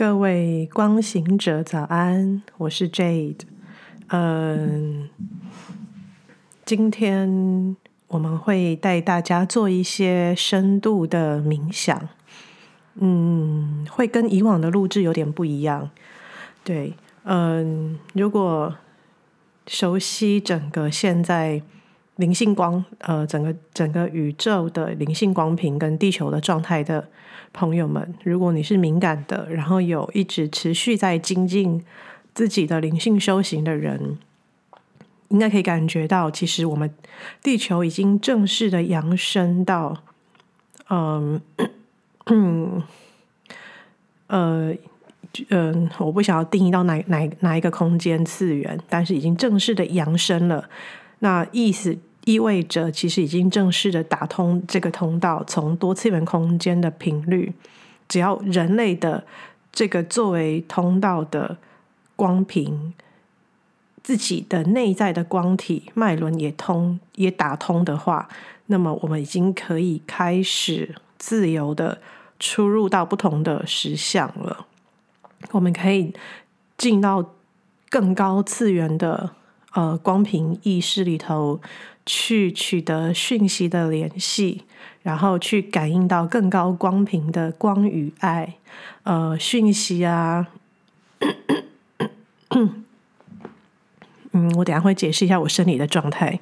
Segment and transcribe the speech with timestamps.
[0.00, 3.40] 各位光行者早安，我是 Jade。
[4.08, 5.10] 嗯，
[6.64, 7.76] 今天
[8.08, 12.08] 我们会带大家做一些深度的冥想。
[12.94, 15.90] 嗯，会跟以往的录制有点不一样。
[16.64, 16.94] 对，
[17.24, 18.74] 嗯，如果
[19.66, 21.60] 熟悉整个现在
[22.20, 27.08] 灵性光，呃，整个整个宇宙的灵性光频跟地球的状态的。
[27.52, 31.84] 朋友们，如果你是敏感的，然后有一直持续在精进
[32.32, 34.18] 自己的灵性修行的人，
[35.30, 36.88] 应该可以感觉到，其实我们
[37.42, 39.96] 地球已经正式的扬升到，
[40.90, 41.40] 嗯
[42.26, 42.80] 嗯
[44.28, 44.72] 呃
[45.48, 50.68] 嗯，我不想要定义到哪哪哪一个空间次元，但是已经正式的扬升了。
[51.18, 51.98] 那意思。
[52.24, 57.52] 意味着，其实已经正式的打通这个通道，从多次元空间的频率，
[58.08, 59.24] 只要人类的
[59.72, 61.56] 这个作为通道的
[62.16, 62.92] 光频，
[64.02, 68.28] 自己的内在的光体脉轮也通也打通的话，
[68.66, 72.00] 那么我们已经可以开始自由的
[72.38, 74.66] 出入到不同的实相了。
[75.52, 76.14] 我们可以
[76.76, 77.34] 进到
[77.88, 79.30] 更高次元的
[79.72, 81.60] 呃光频意识里头。
[82.06, 84.64] 去取得讯息的联系，
[85.02, 88.56] 然后去感应到更高光频的光与爱，
[89.04, 90.48] 呃，讯息啊，
[94.32, 96.40] 嗯，我等下会解释一下我生理的状态，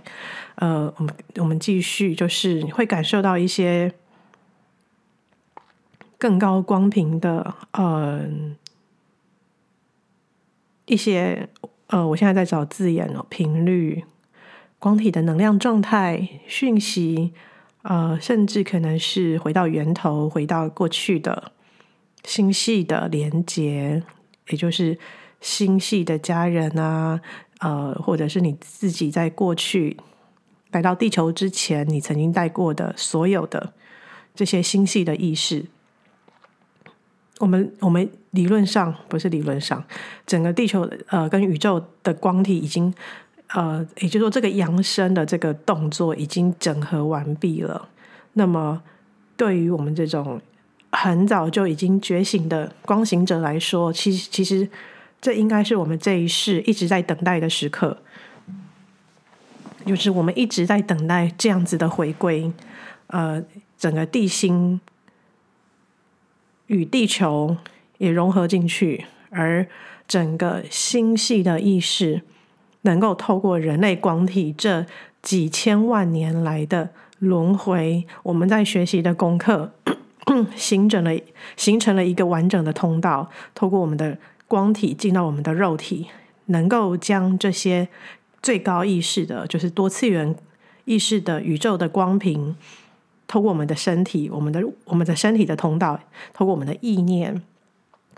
[0.54, 3.92] 呃，我们我们继续，就是会感受到一些
[6.16, 8.26] 更高光频的，呃，
[10.86, 11.48] 一些，
[11.88, 14.04] 呃，我现在在找字眼哦，频率。
[14.80, 17.32] 光体的能量状态、讯息，
[17.82, 21.50] 呃，甚至可能是回到源头、回到过去的
[22.22, 24.00] 星系的连接，
[24.50, 24.96] 也就是
[25.40, 27.20] 星系的家人啊，
[27.58, 29.96] 呃，或者是你自己在过去
[30.70, 33.72] 来到地球之前，你曾经带过的所有的
[34.32, 35.66] 这些星系的意识。
[37.38, 39.82] 我们我们理论上不是理论上，
[40.26, 42.92] 整个地球呃跟宇宙的光体已经。
[43.54, 47.88] 呃，也就是说，这个扬升的这个动作已经整合完毕了。
[48.34, 48.82] 那么，
[49.38, 50.38] 对于我们这种
[50.92, 54.68] 很早就已经觉醒的光行者来说，其实其实
[55.18, 57.96] 这应该是我们这一世一直在等待的时刻，
[59.86, 62.52] 就是我们一直在等待这样子的回归。
[63.06, 63.42] 呃，
[63.78, 64.78] 整个地心
[66.68, 67.58] 与地球
[67.98, 69.66] 也融合进去，而
[70.06, 72.22] 整个星系的意识。
[72.82, 74.86] 能够透过人类光体这
[75.20, 79.72] 几千万年来的轮回，我们在学习的功课，
[80.54, 81.10] 形成了
[81.56, 83.28] 形成了一个完整的通道。
[83.52, 86.06] 透过我们的光体进到我们的肉体，
[86.46, 87.88] 能够将这些
[88.40, 90.34] 最高意识的，就是多次元
[90.84, 92.54] 意识的宇宙的光频，
[93.28, 96.00] 透过我们的身体，我们的我们的身体的通道，
[96.34, 97.40] 透过我们的意念，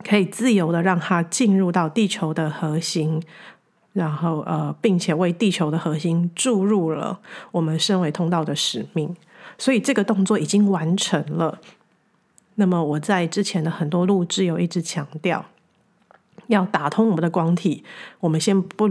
[0.02, 3.22] 可以自由的让它进入到地球的核心。
[3.92, 7.18] 然后，呃，并且为地球的核心注入了
[7.50, 9.16] 我们身为通道的使命，
[9.58, 11.58] 所以这个动作已经完成了。
[12.54, 15.44] 那么我在之前的很多录制有一直强调，
[16.46, 17.82] 要打通我们的光体。
[18.20, 18.88] 我们先不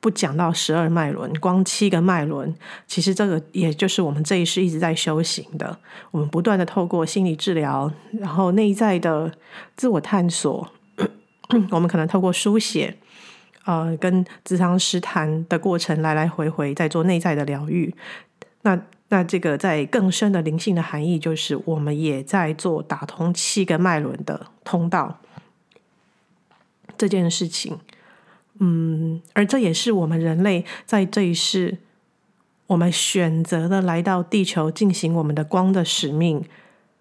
[0.00, 2.54] 不讲到十二脉轮，光七个脉轮，
[2.86, 5.78] 其实这个也就是我们这一世一直在修行的。
[6.10, 9.32] 我们不断的透过心理治疗，然后内在的
[9.76, 10.70] 自我探索，
[11.70, 12.96] 我们可能透过书写。
[13.64, 17.94] 呃，跟咨商师谈的过程来来回回，在做内在的疗愈。
[18.62, 18.80] 那
[19.10, 25.18] 那这个在更深的灵性的含义，就是我们也在做打通七个脉轮的通道
[26.96, 27.78] 这件事情。
[28.58, 31.78] 嗯，而这也是我们人类在这一世，
[32.66, 36.44] 我们选择了来到地球进行我们的光的使命。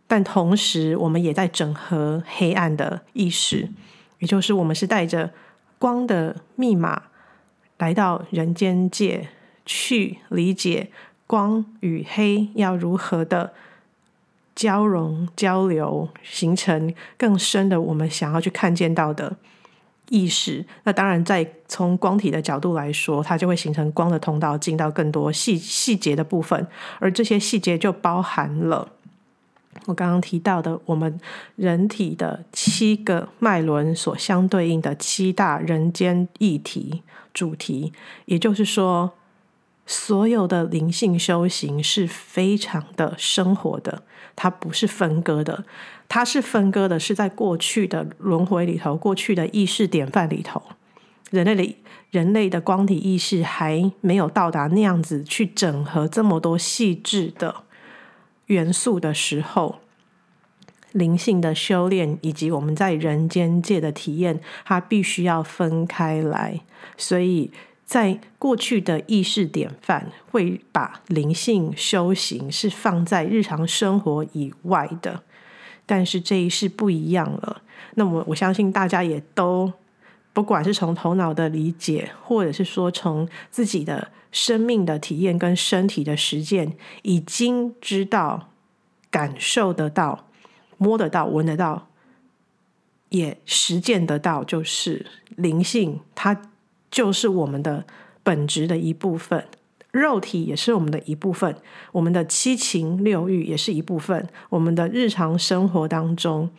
[0.08, 3.70] 但同时，我们也在整合黑暗的意识，
[4.20, 5.32] 也就是我们是带着。
[5.80, 7.04] 光的密码
[7.78, 9.30] 来到人间界，
[9.64, 10.90] 去理解
[11.28, 13.54] 光与黑要如何的
[14.56, 19.38] 交融交流，形成更深的我们想要去看见到的
[20.10, 20.66] 意识。
[20.84, 26.68] 那当然，在从光体的角度来说，它就会形成光的通道，进到更多细细节的部分，
[27.00, 28.90] 而这些细节就包含了。
[29.86, 31.20] 我刚刚提到的，我们
[31.56, 37.94] 人体的七个脉轮所相对应的七大人间议题主题，
[38.26, 39.14] 也就是说，
[39.86, 44.02] 所有的灵性修行是非常的生活的，
[44.36, 45.64] 它不是分割的，
[46.10, 50.62] 它是分割的，是在过去的轮回里头，过去的意识典范里头，
[51.30, 51.76] 人类的
[52.12, 57.64] 人类的光体意识还没有到达那样子去整合这么多细致的
[58.46, 59.80] 元素的时候，
[60.92, 66.62] 灵性的修炼以及我们在人间界的体验，它必须要分开来，
[66.98, 67.52] 所以。
[67.88, 75.24] 在过去的意识典范，会把灵性修行是放在日常生活以外的，
[75.88, 77.64] 但是这一世不一样了。
[77.96, 79.74] 那么我相信大家也都，
[80.34, 88.50] 不管是从头脑的理解，或者是说从自己的生命的体验跟身体的实践，已经知道、
[89.10, 90.28] 感受得到、
[90.78, 91.88] 摸得到、闻得到，
[93.10, 96.40] 也实践得到，就是灵性它。
[96.90, 97.86] 就是我们的
[98.24, 99.46] 本质的一部分，
[99.98, 101.56] 肉体也是我们的一部分，
[101.92, 104.28] 我们的七情六欲也是一部分。
[104.50, 106.50] 我们的日常生活当中，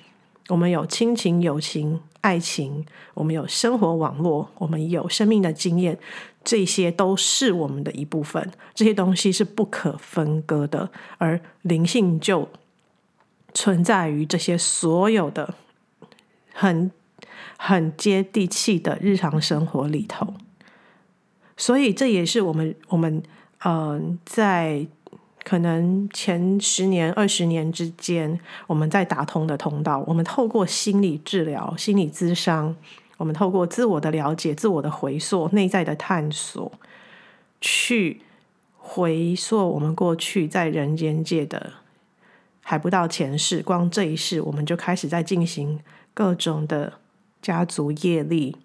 [0.49, 5.99] 我们有亲情、友情、爱情，我们有生活网络，我们有生命的经验，
[6.43, 8.51] 这些都是我们的一部分。
[8.75, 12.49] 这些东西是不可分割的，而灵性就
[13.55, 15.55] 存在于这些所有的
[16.53, 16.91] 很。
[17.61, 20.35] 很接地气的日常生活里头，
[21.59, 23.23] 所以这也是我们我们
[23.65, 24.87] 嗯、在
[25.45, 30.03] 可能前十年、二十年之间，我们在打通的通道。
[30.07, 32.75] 我们透过心理治疗、心理咨商，
[33.19, 36.73] 我们透过自我的了解、自我的回溯、内在的探索，
[37.61, 38.23] 去
[38.79, 41.73] 回溯我们过去在人间界的
[42.63, 45.81] 还不到前世，光这一世，我们就开始在进行
[46.15, 46.95] 各种的。
[47.41, 48.57] 家族业力、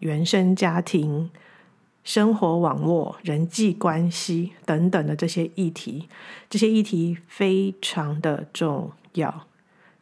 [0.00, 1.30] 原生家庭、
[2.06, 6.08] 生活网络、人际关系等等的这些议题，
[6.48, 9.46] 这些议题非常的重要，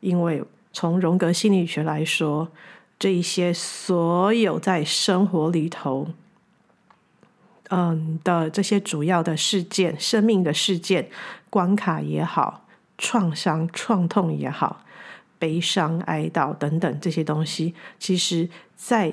[0.01, 2.49] 因为从荣格心理学来说，
[2.99, 6.09] 这一些所有在生活里头，
[7.71, 11.09] 嗯的这些主要的事件、生命的事件、
[11.49, 12.67] 关卡也好、
[12.99, 14.83] 创伤、创痛也好。
[15.37, 19.13] 悲伤、哀悼等等这些东西，其实，在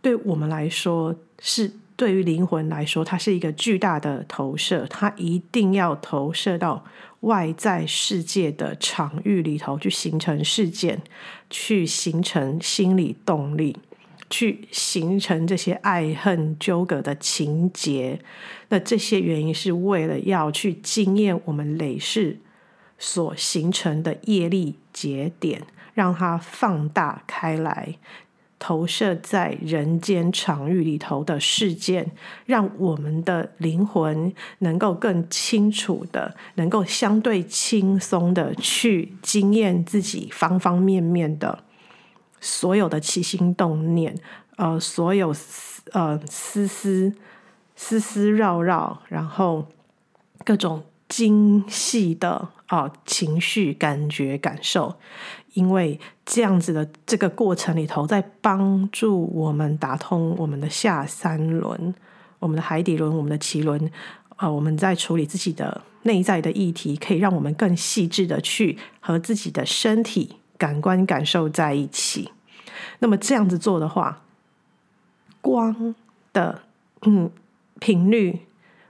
[0.00, 6.82] 对我们来说，是对于灵魂来说，它是一个巨大的投射，它一定要投射到
[7.20, 11.02] 外在世界的场域里头去形成事件，
[11.50, 13.76] 去形成心理动力，
[14.30, 18.18] 去形成这些爱恨纠葛的情节。
[18.70, 22.38] 那这些原因是为了要去经验我们累世。
[23.02, 25.62] 所形成的业力节点，
[25.92, 27.96] 让它放大开来，
[28.60, 32.12] 投射在人间场域里头的事件，
[32.44, 41.64] 让我们的灵魂能够更清楚的，能够相对轻松的去经验自己方方面面的
[42.38, 44.14] 所有的起心动念，
[44.56, 45.34] 呃，所有
[45.92, 47.14] 呃丝丝
[47.74, 49.66] 丝丝绕绕，然后
[50.44, 52.50] 各种精细的。
[52.70, 54.94] 哦，情绪、感觉、感受，
[55.54, 61.94] 因为这样子的这个过程里头，在帮助我们打通我们的下三轮、
[62.38, 63.90] 我们的海底轮、我们的脐轮。
[64.36, 72.30] 啊、我们在处理自己的内在的议题，可以让我们更细致的去和自己的身体感官感受在一起。
[73.00, 74.22] 那么这样子做的话，
[75.40, 75.94] 光
[76.32, 76.62] 的
[77.02, 77.30] 嗯
[77.78, 78.40] 频率，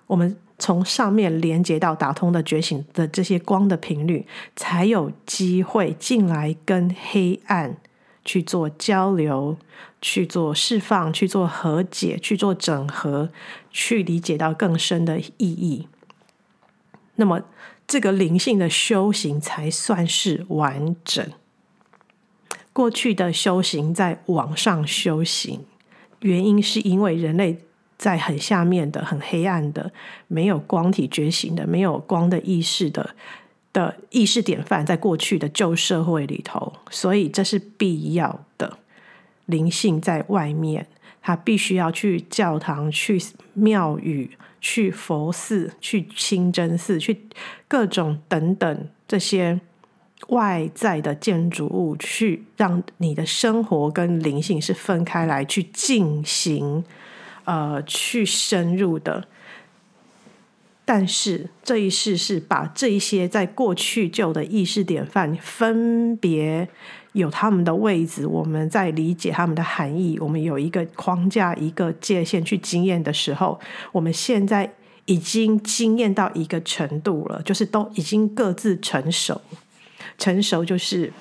[0.06, 0.36] 我们。
[0.60, 7.78] 从上面连接到打通的觉醒的这些光的频率，才有机会进来跟黑暗
[8.24, 9.56] 去做交流、
[10.02, 13.30] 去做释放、去做和解、去做整合、
[13.70, 15.88] 去理解到更深的意义。
[17.16, 17.42] 那么，
[17.86, 21.26] 这个灵性的修行才算是完整。
[22.72, 25.64] 过去的修行在网上修行，
[26.20, 27.58] 原因是因为人类。
[28.00, 29.92] 在很下面的、很黑暗的、
[30.26, 33.14] 没有光体觉醒的、没有光的意识的
[33.74, 38.78] 的意识典范，在过去的旧社会里头，所以这是必要的。
[39.44, 40.86] 灵性在外面，
[41.20, 43.20] 他必须要去教堂、去
[43.52, 44.30] 庙宇、
[44.62, 47.20] 去佛寺、去清真寺、去
[47.68, 49.60] 各种等等这些
[50.28, 56.82] 外在的建筑物，去让你的生活跟灵性是分开来去进行。
[57.44, 59.26] 呃，去深入的，
[60.84, 66.68] 但是这一世是把这一些在过去旧的意识典范分别
[67.12, 73.58] 有他们的位置，我们在理解他们的含义，我们有一个框架、一个界限去经验的时候，
[73.90, 74.72] 我们现在
[75.06, 79.40] 已经经验到一个程度了，就是都已经各自成熟。
[80.18, 81.12] 成熟就是，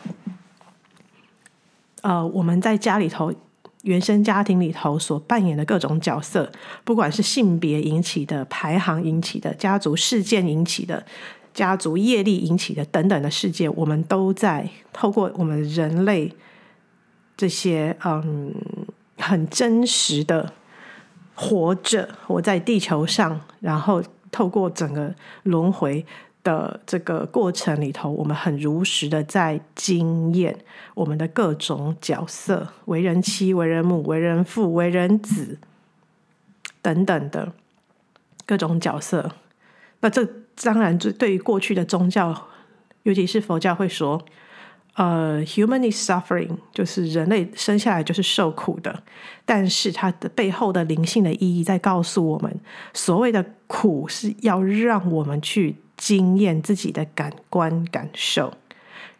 [2.02, 3.34] 呃，我们在家里头。
[3.83, 6.51] 原生家庭里头所扮演的各种角色，
[6.83, 11.05] 不管是性别引起的、排行引起的、家族事件引起的、
[11.53, 16.33] 家族业力引起的等等的事件，我们都在透过我们人类
[17.38, 18.53] 这些嗯
[19.17, 20.51] 很真实的
[21.33, 26.05] 活着，活在地球上，然后透过整个轮回。
[26.50, 30.58] 的这个过程里头，我们很如实的在经验
[30.96, 35.60] 我们的各种角色：为人妻、为人母、为人父、为人子
[36.82, 37.53] 等等的
[38.48, 39.32] 各种角色。
[40.00, 40.27] 那这
[40.63, 42.48] 当然，对于过去的宗教，
[43.03, 44.20] 尤其是佛教，会说：
[44.96, 49.03] 呃，human is suffering，就是人类生下来就是受苦的。
[49.46, 52.60] 但是它的背后的灵性的意义，在告诉我们，
[52.94, 55.75] 所谓的苦是要让我们去。
[56.00, 58.53] 经验自己的感官感受，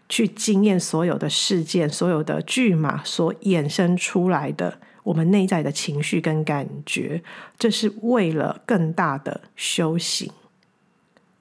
[0.08, 7.22] 去经验所有的事件、所有的剧码所衍生出来的我们内在的情绪跟感觉，
[7.58, 10.32] 这是为了更大的修行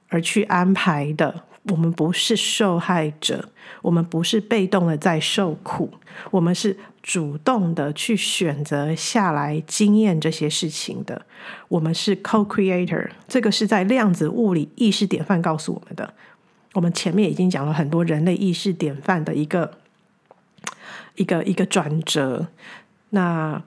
[0.09, 1.45] 而去安排的。
[1.69, 3.49] 我们不是受害者，
[3.83, 5.91] 我们不是被动的在受苦，
[6.31, 11.27] 我们是主动的去选择下来经验这些事情的。
[11.69, 16.15] 我们是 co-creator，这个是在量子物理意识典范告诉我们的。
[16.75, 19.79] 我们前面已经讲了很多人类意识典范的一个
[21.17, 22.49] 一个一个转折。
[23.11, 23.63] 那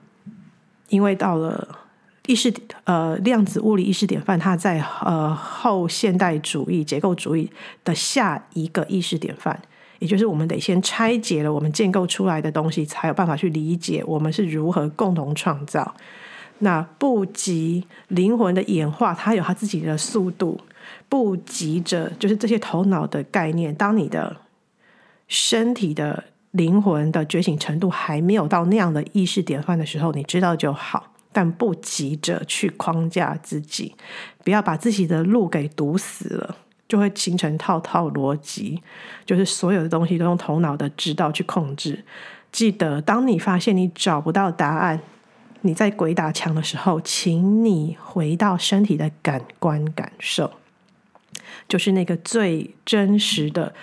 [0.88, 1.78] 因为到了。
[2.26, 2.52] 意识
[2.84, 7.50] 呃，量子物理意识典范，它在呃后现代主义结构主义
[7.84, 9.60] 的下一个意识典范，
[9.98, 15.94] 也就是我们得先拆解了我们建构出来的东西，才有办法去理解我们是如何共同创造。
[16.58, 20.60] 那不及灵魂的演化，它有它自己的速度，
[21.08, 23.74] 不急着就是这些头脑的概念。
[23.74, 24.36] 当你的
[25.26, 31.11] 身体的灵魂的觉醒程度还没有到那样的意识典范的时候，你知道就好。
[31.32, 33.94] 但不急着去框架自己，
[34.44, 38.82] 不要把自己的路给堵死了，就会形成套套逻辑，
[39.24, 42.04] 就是所有的东西都用头脑的知道去控制。
[42.50, 45.00] 记得，当你发现你找不到答案，
[45.62, 50.52] 你在鬼打墙的时候，请你回到身体的感官感受，
[51.66, 53.74] 就是那个最真实的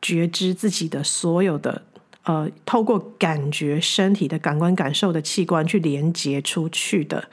[0.00, 1.82] 觉知自己的所有的。
[2.24, 7.24] 呃，透过感觉身体的感官感受的器官去连接出去的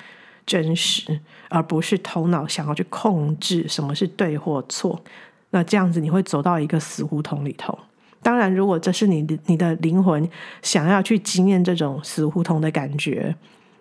[0.46, 5.02] 真实，而不是头脑想要去控制什么是对或错。
[5.50, 7.78] 那这样子你会走到一个死胡同里头。
[8.24, 10.28] 当然，如果这是你的你的灵魂
[10.62, 13.36] 想要去经验这种死胡同的感觉，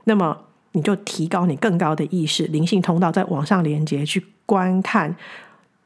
[0.05, 0.37] 那么
[0.73, 5.17] 你就提高你更高的意识，灵性通道再往上连接去观看，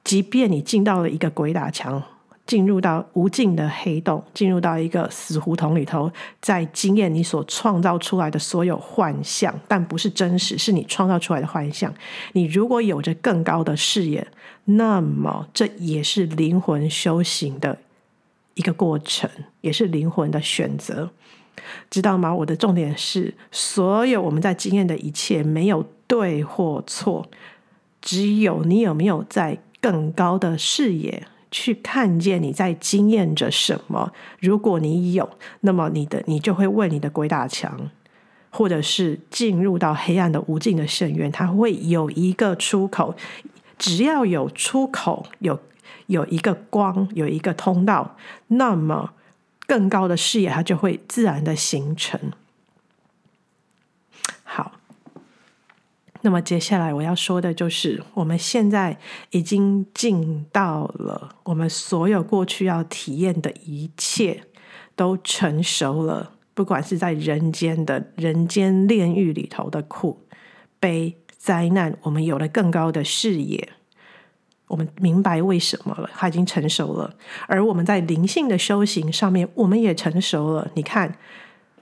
[0.02, 2.02] 即便你进到了一个鬼打墙。
[2.50, 11.94] 进入到无尽的黑洞，进入到一个死胡同里头，在经验你所创造出来的所有幻象，但不是真实，是你创造出来的幻象。
[12.32, 14.26] 你如果有着更高的视野，
[14.64, 17.78] 那么这也是灵魂修行的
[18.54, 19.30] 一个过程，
[19.60, 21.08] 也是灵魂的选择，
[21.88, 22.34] 知道吗？
[22.34, 27.30] 我的重点是，所有我们在经验的一切没有对或错，
[28.02, 31.28] 只有你有没有在更高的视野。
[31.50, 34.12] 去看见你在经验着什么。
[34.38, 35.28] 如果你有，
[35.60, 37.90] 那么你的你就会为你的鬼打墙，
[38.50, 43.14] 或者是进入到黑暗的无尽的深渊，它会有一个出口。
[43.78, 45.58] 只要有出口，有
[46.06, 48.16] 有一个光，有一个通道，
[48.48, 49.14] 那么
[49.66, 52.32] 更高的视野它就会自然的形成。
[54.44, 54.72] 好。
[56.22, 58.98] 那么接下来我要说的就是，我们现在
[59.30, 64.42] 已经进到了我们所有过去要体验的一切
[64.94, 70.26] 都成熟了，不管是在人间的人间炼狱里头的苦、
[70.78, 73.68] 悲、灾难，我们有了更高的视野，
[74.66, 77.14] 我们明白为什么了，它已经成熟了。
[77.46, 80.70] 而我们在灵性的修行上面，我们也成熟了。
[80.74, 81.16] 你看。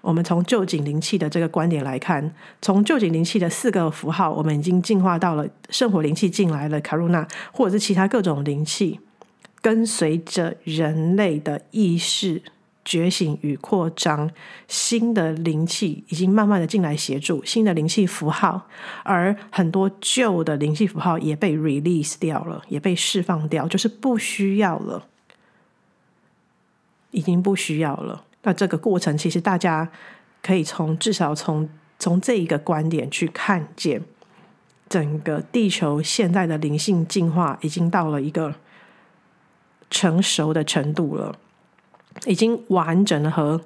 [0.09, 8.99] 我们从旧井灵气的这个观点来看，从旧井灵气的四个符号，我们已经进化到了圣火灵气进来了，卡露娜或者是其他各种灵气，
[9.61, 12.41] 跟随着人类的意识
[12.87, 14.31] 觉醒与扩张，
[14.67, 18.67] 新的灵气已经慢慢的进来协助，新的灵气符号，
[19.03, 25.07] 而很多旧的灵气符号也被 release 掉了，也被释放掉，就是不需要了，
[27.11, 28.25] 已经不需要了。
[28.43, 29.91] 那这个过程，其实大家
[30.43, 31.69] 可以从至少从
[31.99, 34.03] 从这一个观点去看见，
[34.89, 38.55] 整个地球现在的灵性进化已经到了一个
[39.91, 41.37] 成熟的程度了，
[42.27, 43.61] 已经完整的和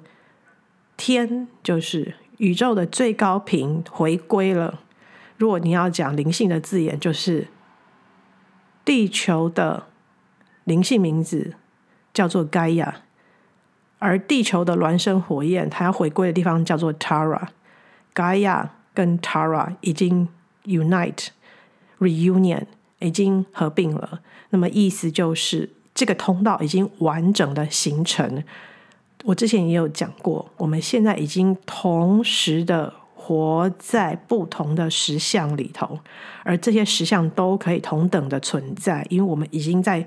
[0.97, 4.81] 天，就是宇宙的最高频回归了。
[5.37, 7.47] 如果你要讲灵性的字眼，就是
[8.83, 9.87] 地球的
[10.63, 11.53] 灵性名字
[12.13, 13.01] 叫做盖亚
[14.03, 17.47] 而地球的孪生火焰，它要回归的地方叫做 Tara。
[18.13, 20.27] Gaia 跟 Tara 已经
[20.65, 21.27] unite
[21.99, 22.65] reunion
[22.99, 24.19] 已经合并了，
[24.49, 28.43] 那么意思就是这个通道已经完整的形成。
[29.23, 35.97] 我之前也有讲过，我们现在已经同时的活在不同的实相里头，
[36.43, 40.05] 而这些实相都可以同等的存在，因为我们已经在，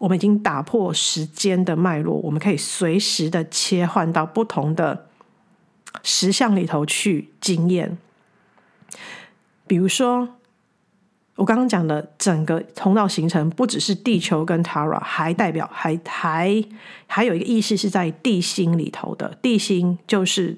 [0.00, 5.08] 我们已经打破时间的脉络，我们可以随时的切换到不同的
[6.02, 7.98] 实相里头去经验。
[9.66, 10.26] 比如说，
[11.36, 16.64] 我刚刚讲的整个通道形成，不只是地球跟 Tara，还代表还还
[17.06, 19.36] 还有一个意识是在地心里头的。
[19.42, 20.56] 地心就是，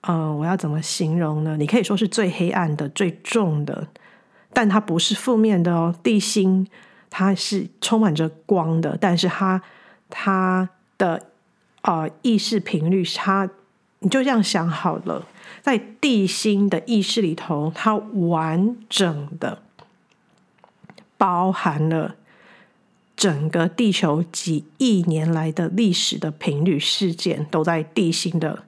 [0.00, 1.58] 嗯、我要怎么形容呢？
[1.58, 3.88] 你可以说是最黑暗的、最重的，
[4.54, 5.94] 但它不是负面的哦。
[6.02, 6.66] 地心
[7.10, 9.62] 它是充满着光的，但是它
[10.10, 11.26] 它的
[11.82, 13.48] 呃意识频率，它
[14.00, 15.26] 你就这样想好了。
[15.62, 19.62] 在地心的意识里头，它完整的
[21.16, 22.14] 包含了
[23.16, 28.64] 整个地球几亿年来的历史的频率事件，都在地心的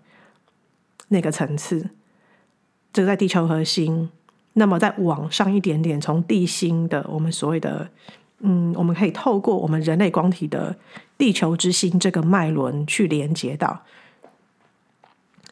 [1.09, 1.91] 那个层次。
[2.93, 4.11] 这在地球核心，
[4.55, 7.89] 那么再往上一点点，从地心的我们所谓的
[8.41, 10.77] 嗯，我们可以透过我们人类光体的
[11.17, 13.83] 地球之心这个脉轮去连接到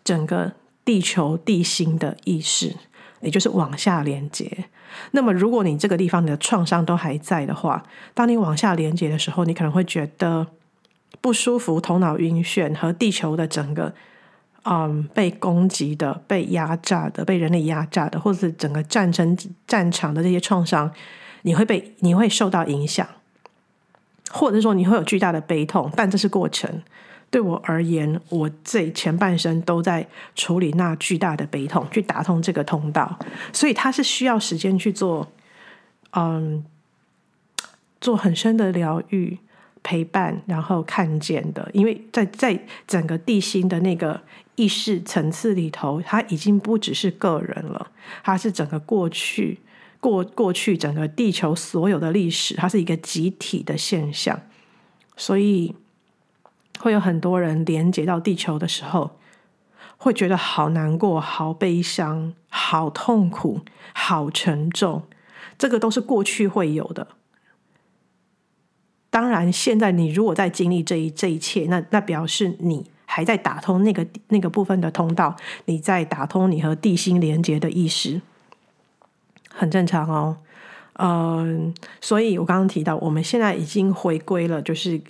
[0.05, 0.53] 整个。
[0.89, 2.75] 地球地心的意识，
[3.21, 4.65] 也就是往下连接。
[5.11, 7.83] 那么，如果你这个地方你的创伤都还在的话，
[8.15, 10.47] 当你往下连接的时候，你可能会觉得
[11.21, 13.93] 不舒服、头脑晕眩，和地球的整个
[14.63, 20.91] 嗯被攻击的、被压榨的、被人类压榨的，或者是整个战争战场的这些创伤，
[21.49, 23.09] 你会被你会受到影响，
[24.31, 26.83] 或者说你会有巨大的悲痛，但这是过程。
[27.31, 33.19] 对我而言，我这前半生都在处理那巨大的悲痛，去打通这个通道，
[33.51, 35.27] 所以它是需要时间去做，
[36.13, 36.63] 嗯，
[37.99, 39.39] 做很深的疗愈、
[39.83, 41.67] 陪伴，然后看见的。
[41.73, 44.21] 因为在在整个地心的那个
[44.57, 47.91] 意识层次里头，它已经不只是个人了，
[48.23, 49.59] 它是整个过去
[50.01, 54.41] 过过去整个地球所有的历史，它是一个集体的现象，
[55.17, 55.75] 所以。
[56.81, 59.19] 会有很多人连接到地球的时候，
[59.97, 65.03] 会觉得好难过、好悲伤、好痛苦、好沉重。
[65.59, 67.09] 这个都是过去会有的。
[69.11, 75.35] 当然，现在你如果在经历这一这一切，那那表示你还在打通那个那个部分的通道，
[75.65, 78.23] 你在打通你和地心连接的意识，
[79.59, 80.39] 很正常哦。
[80.95, 85.01] 嗯，所以我刚刚提到，我们现在已经回归了，就是。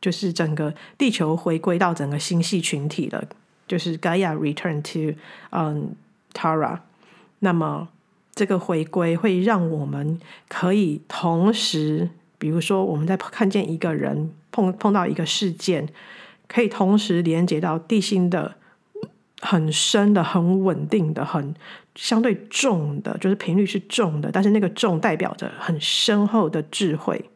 [0.00, 3.24] 就是整个地球回归到整个星系群体了，
[3.66, 5.96] 就是 Gaia return to 嗯
[6.34, 6.80] Tara。
[7.38, 7.88] 那么
[8.34, 15.88] 这个回归会让我们可以同时，比如说我们在看见一个人碰碰到一个事件，
[16.48, 18.56] 可以同时连接到地心的
[19.40, 21.54] 很深的、很稳定的、很
[21.94, 27.30] 相对重的，就是频率是重的，但是那个重代表着很深厚的智慧。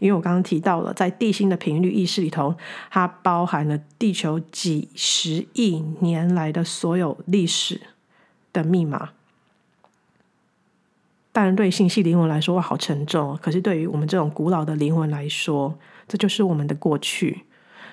[0.00, 2.56] 因为我刚刚提到了，在地心的频率意识里头，
[2.90, 7.80] 它包含了地球几十亿年来的所有历史
[8.52, 9.10] 的密码。
[11.30, 13.38] 当然，对星系灵魂来说，好沉重。
[13.40, 17.42] 可是，对于我们这种古老的灵魂来说，这就是我们的过去，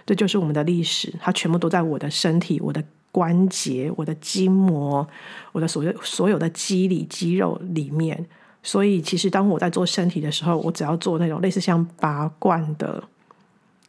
[0.08, 1.14] 这就是我们的历史。
[1.20, 2.84] 它全部都在我的身体、我的
[3.16, 5.08] 关节、我的筋膜、
[5.54, 8.26] 我的所有所有的肌理肌肉里面。
[8.62, 13.02] 所以，其实当我在做身体的时候，我只要做那种类似像拔罐的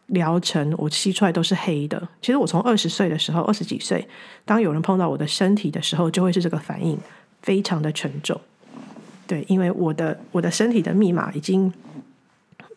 [0.06, 2.08] 疗程，我吸出来都是黑的。
[2.22, 4.06] 其实我从二十岁的时候，二十几岁，
[4.44, 6.96] 当有人碰到我的身体的时候，就会是这个反应，
[7.42, 8.40] 非常的沉重。
[9.26, 11.72] 对，因为我的我的身体的密码已经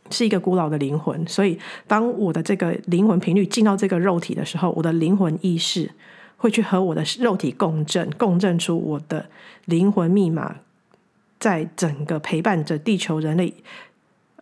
[0.09, 5.91] 是一个古老的灵魂，所以当我的这个灵魂频率进到这个肉体的时候，我的灵魂意识
[6.39, 9.30] 会去和我的肉体共振，共振出我的
[9.65, 10.56] 灵魂密码。
[11.39, 13.54] 在整个陪伴着地球人类，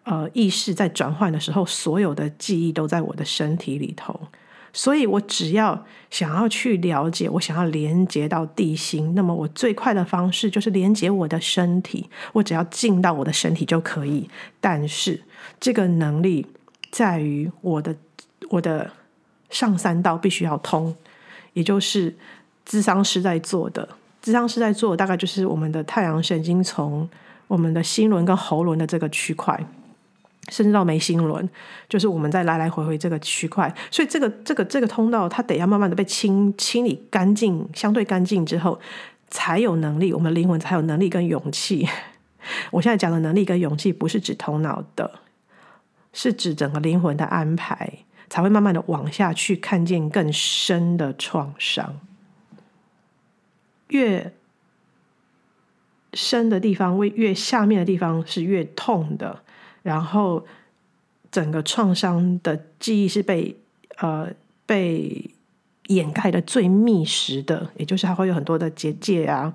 [0.01, 4.19] 呃，意识在转换的时候，所有的记忆都在我的身体里头。
[4.73, 14.27] 所以我只要想要去了解，我想要连接到地心，那么我最快的方式就是连接我的身体，我只要进到我的身体就可以。
[14.59, 15.21] 但是
[15.59, 16.47] 这个能力
[16.89, 17.95] 在于我的
[18.49, 18.91] 我的
[19.51, 20.95] 上三道必须要通，
[21.57, 22.15] 也就是
[22.67, 23.89] 咨商师在做的。
[24.23, 27.09] 咨商师在做大概就是我们的太阳神经从、
[27.47, 29.59] 我们的心轮跟喉轮的这个区块。
[30.49, 31.49] 甚至到眉心轮，
[31.89, 38.79] 就是我们在来来回回这个区块，所以这个这个这个通道，它得要慢慢的被清清理干净，相对干净之后，
[39.29, 41.85] 才有能力，我们灵魂才有能力跟勇气。
[42.71, 45.19] 我现在讲的能力跟勇气，不是指头脑的，
[46.13, 51.99] 是指整个灵魂的安排，才会慢慢的往下去看见更深的创伤。
[53.89, 54.33] 越
[56.13, 59.43] 深的地方，为越下面的地方是越痛的。
[59.83, 60.45] 然后，
[61.31, 63.55] 整个创伤的记忆是被
[63.97, 64.29] 呃
[64.65, 65.31] 被
[65.87, 69.53] 掩盖的最密实的，也就是它会有很多的结界啊，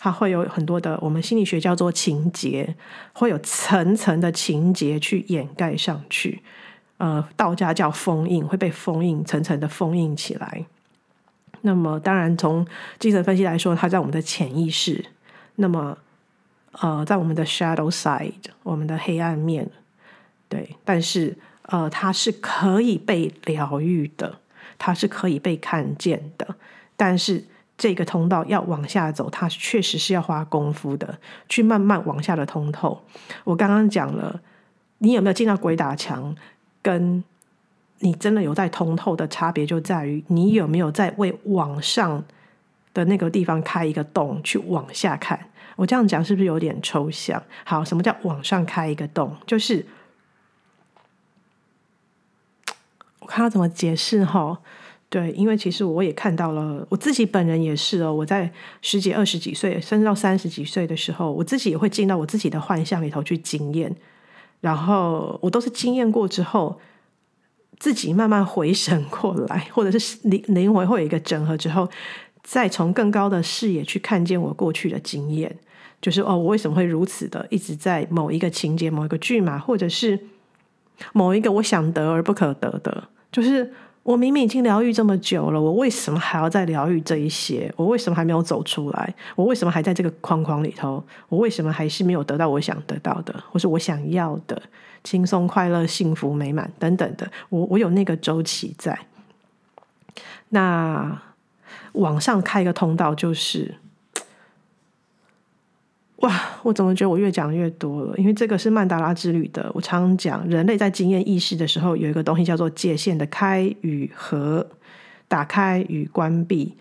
[0.00, 2.74] 它会有很多的我们心理学叫做情节，
[3.12, 6.42] 会有层层的情节去掩盖上去。
[6.98, 10.64] 呃，道家叫封印，会被封印，层层的封印起来。
[11.62, 12.64] 那么，当然从
[12.98, 15.04] 精神分析来说，它在我们的潜意识。
[15.56, 15.98] 那么。
[16.80, 19.68] 呃，在我们的 shadow side，我们的黑暗面，
[20.48, 24.38] 对，但是呃，它是可以被疗愈的，
[24.76, 26.54] 它是可以被看见的。
[26.94, 27.42] 但是
[27.76, 33.02] 这个通道要往下走，它确实是要花功夫的，去慢慢往下的通透。
[33.42, 34.40] 我刚刚讲了，
[34.98, 36.36] 你有没有进到鬼打墙，
[36.88, 37.22] 跟
[37.98, 42.24] 你真的有在通透的差别，就在于你有没有在为往上
[42.94, 45.38] 的那个地方开一个洞，去往下看。
[45.76, 47.42] 我这样讲是不是有点抽象？
[47.64, 49.36] 好，什么叫往上开一个洞？
[49.46, 49.84] 就是
[53.18, 54.58] 我看他怎么解释哈。
[55.10, 58.14] 对，因为其实我也看到了，我自己本人也是哦。
[58.14, 63.94] 我在十几、二十几岁，甚至到三十几岁的时候，我自己也会进到我自己的幻象里头去经验。
[64.60, 66.80] 然后我都是经验过之后，
[67.78, 71.88] 自己慢慢回神过来，或者是灵灵魂会有一个整合之后，
[72.42, 75.56] 再从更高的视野去看见我过去的经验。
[76.00, 80.18] 就是哦，我为什么会如此的一直在某一个情节、某一个剧码，或者是
[81.12, 83.08] 某一个我想得而不可得的？
[83.32, 83.72] 就是
[84.08, 87.70] 我明明已经疗愈这么久了，我为什么还要再疗愈这一些？
[87.76, 89.14] 我为什么还没有走出来？
[89.36, 91.04] 我为什么还在这个框框里头？
[91.28, 94.62] 我为什么还是没有得到我想得到的，或是我想要的
[95.04, 97.30] 轻松、快乐、幸福、美满等等的？
[97.50, 98.98] 我我有那个周期在。
[100.48, 101.20] 那
[101.92, 103.74] 网上开一个通道，就是。
[106.18, 108.16] 哇，我怎么觉得我越讲越多了？
[108.16, 109.70] 因为这个是曼达拉之旅的。
[109.72, 114.66] 我常讲，人类在经验意识的时候，有一个东西叫做界限的开与合，
[115.28, 116.76] 打开与关闭。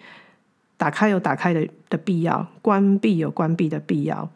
[0.75, 4.29] 打开有打开的的必要，关闭有关闭的必要。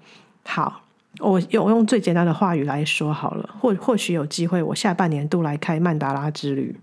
[0.43, 0.83] 好，
[1.19, 3.49] 我用我用最简单的话语来说好了。
[3.59, 6.75] 或或许有机会，我下半年度来开曼达拉之旅。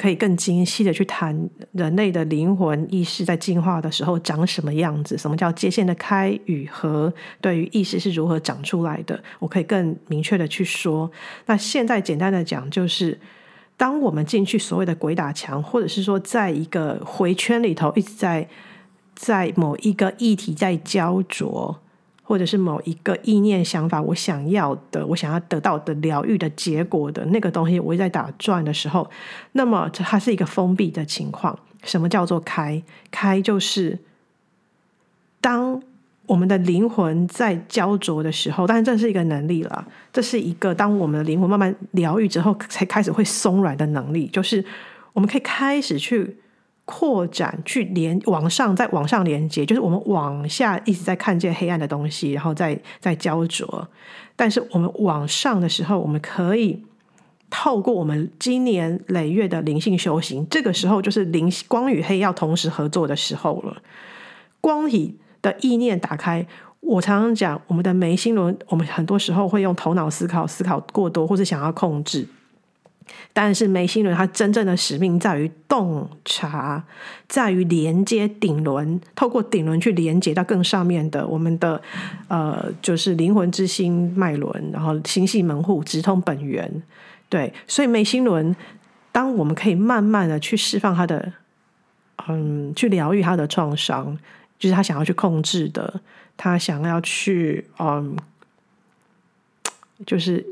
[0.00, 1.38] 可以更精细的去谈
[1.72, 11.10] 人类的灵魂意识在进化的时候长什么样子，什么叫界限的开与合，对于意识是如何长出来的，我可以更明确的去说。
[11.44, 13.20] 那现在简单的讲，就是
[13.76, 18.48] 当我们进去所谓的鬼打墙，或者是说在一个回圈里头，一直在
[19.14, 21.78] 在某一个议题在焦灼。
[22.30, 29.10] 或者是某一个意念想法，我想要的，我想要得到的疗愈的结果的那个东西，我在打转的时候，
[29.54, 31.58] 那么它是一个封闭的情况。
[31.82, 32.80] 什么叫做开？
[33.10, 33.98] 开就是
[35.40, 35.82] 当
[36.26, 44.64] 我们的灵魂在焦灼的时候，但是这是一个能力了，这是一个当我们的灵魂慢慢疗愈之后，才开始会松软的能力，就是
[45.14, 46.36] 我们可以开始去。
[46.90, 53.88] 扩展去连往上，再往上连接，就是我们往下一直在看见黑暗的东西，然后再再焦灼。
[54.34, 56.82] 但是我们往上的时候，我们可以
[57.48, 63.76] 透过我们经年累月的灵性修行，这个时候就是灵光与黑要同时合作的时候了。
[64.60, 66.44] 光体的意念打开，
[66.80, 72.26] 我常常讲，我们的眉心轮，我们很多时候会用头脑思考，思考过多，或是想要控制。
[73.32, 76.82] 但是眉心轮它真正的使命在于洞察，
[77.28, 81.80] 在于连接顶轮，透过顶轮去连接到更上面的我们的
[82.28, 86.82] 呃，就是灵魂之心脉轮，然后星系门户直通本源。
[87.28, 88.54] 对，所以眉心轮，
[89.12, 91.32] 当我们可以慢慢的去释放它的，
[92.28, 94.18] 嗯，去疗愈它的创伤，
[94.58, 96.00] 就是他想要去控制的，
[96.36, 98.16] 他想要去，嗯，
[100.04, 100.44] 就是。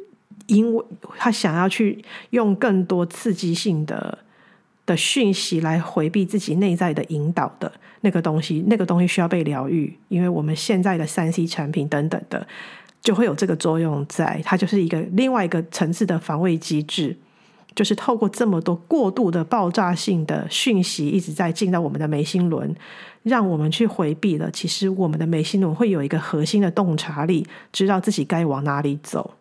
[0.49, 0.85] 因为
[1.17, 4.19] 他想要去用更多刺激性的
[4.85, 12.47] 的讯息来回避自己内在的引导的那个东西，那个东西需要被疗愈，因为我们现在的三 C 产品等等的，
[13.03, 17.17] 就会有这个作用在，它就是一个另外一个层次的防卫机制，
[17.75, 22.75] 就是透过这么多过度的爆炸性的讯息一直在进到我们的眉心轮，
[23.23, 24.51] 让我们去回避了。
[24.51, 29.35] 其实我们的眉心轮会有一个核心的洞察力，知道自己该往哪里走。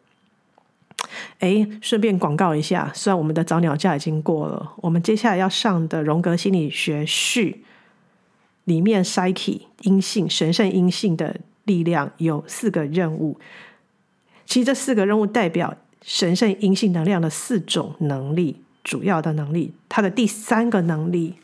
[1.40, 7.64] 哎，顺便广告一下，虽然我们的早鸟价已经过了，我们接下来要上的荣格心理学序
[8.66, 13.40] 里面，Psyche 阴性神圣阴性的力量有四个任务。
[14.46, 19.74] 其实这四个任务代表神圣阴性能量的四种能力，主要的能力。
[19.88, 21.36] 它的第三个能力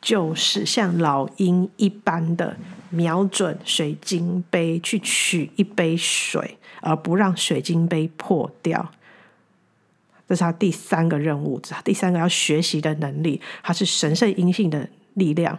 [0.00, 2.56] 就是像老鹰一般的
[2.90, 6.56] 瞄准水晶杯去取一杯水。
[6.84, 8.92] 而不让水晶杯破掉，
[10.28, 13.40] 这是他第三个任务，第三个要学习的能力。
[13.62, 15.58] 它是神圣阴性的力量，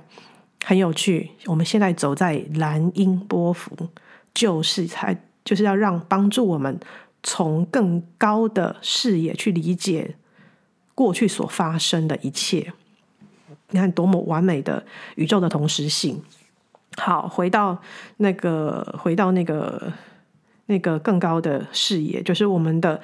[0.63, 1.31] 很有趣。
[1.47, 3.75] 我们现在走在蓝音波符，
[4.35, 6.79] 就是才就是要让帮助我们
[7.23, 10.15] 从更高的视野去理解
[10.93, 12.71] 过去所发生的一切。
[13.71, 14.85] 你看多么完美的
[15.15, 16.21] 宇宙的同时性。
[16.97, 17.81] 好，回到
[18.17, 19.91] 那个，回到那个。
[20.67, 23.01] 那个更高的视野，就是我们的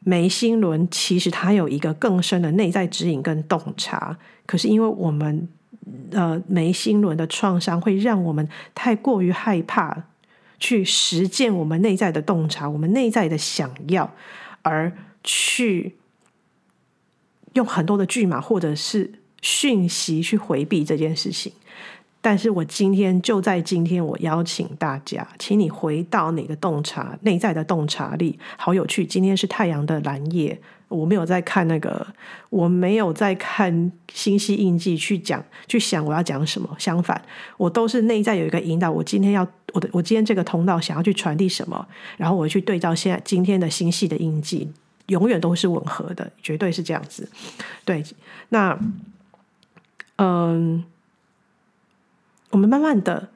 [0.00, 4.16] 眉心轮，其实它有一个更深的内在指引跟洞察。
[4.46, 5.48] 可是因为我们
[6.12, 10.04] 呃眉心轮的创伤，会让我们太过于害怕
[10.58, 14.10] 去实践我们内在的洞察，我们内在的想要，
[14.62, 14.92] 而
[15.24, 15.96] 去
[17.54, 19.12] 用很多的句码或者是
[19.42, 21.52] 讯息去回避这件事情。
[22.20, 29.06] 但是我今天就在今天，我邀请大家，请你回到你的洞察内在的洞察力，好有趣。
[29.06, 32.04] 今天是太阳的蓝夜，我没有在看那个，
[32.50, 36.68] 我没有在看星系印记去讲去想我要讲什么。
[36.76, 37.22] 相反，
[37.56, 38.90] 我都是内在有一个引导。
[38.90, 44.68] 我今天要我的，我今天这个通道想要去传递什么，然后我去对照现在今天的星系的印记，
[45.06, 47.30] 永远都是吻合的，绝对是这样子。
[47.84, 48.02] 对，
[48.48, 48.76] 那
[50.16, 50.84] 嗯。
[52.50, 53.28] 我们慢慢的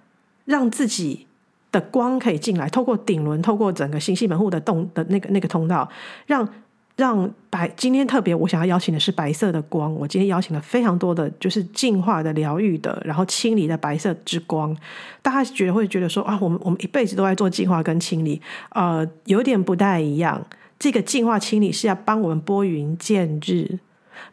[0.44, 1.26] 让自己
[1.70, 5.88] 的光可以进来，透过顶轮，透过整个星系门户的洞的那个那个通道，
[6.26, 6.48] 让
[6.96, 7.66] 让白。
[7.76, 9.94] 今天特别，我想要邀请的是白色的光。
[9.94, 14.76] 我今天邀请了非常多的，就是净化的、疗愈的，然后清理的白色之光。
[15.22, 20.44] 大家觉得会觉得说啊，我们我们一辈子都在做净化跟清理，呃，有点不太一样。
[20.78, 23.78] 这个净化清理是要帮我们拨云见日。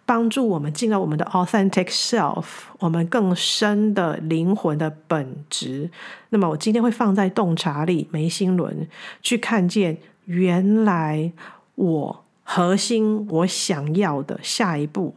[0.05, 2.45] 帮助我们进到我们的 authentic self，
[2.79, 5.89] 我们更深的灵魂的本质。
[6.29, 8.87] 那么，我今天会放在洞察力、眉心轮，
[9.21, 11.31] 去看见原来
[11.75, 15.15] 我核心我想要的下一步，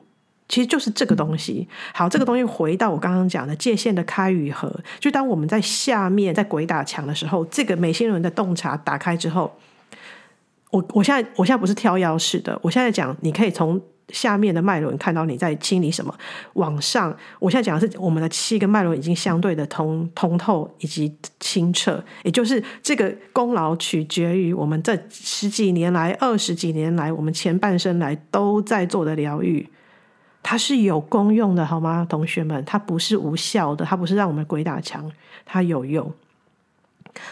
[0.49, 1.69] 其实就是这个东西。
[1.95, 9.53] 好，这个东西回到我刚刚讲的界限的开与合，就当我们在下面在鬼打墙的时候，这个眉心轮的洞察打开之后，
[10.71, 13.81] 我我现在我现在不是挑钥匙的，我现在讲你可以从。
[14.09, 16.15] 下面的脉轮看到你在清理什么？
[16.55, 29.67] 往上，我现在讲的是我们的七个脉轮已经相对的通通透以及清澈，也就是这个功劳取决于我们这十几年来、二十几年来，我们前半生来都在做的疗愈，
[30.43, 32.63] 它是有功用的，好吗，同学们？
[32.65, 35.11] 它不是无效的，它不是让我们鬼打墙，
[35.47, 36.13] 它有用，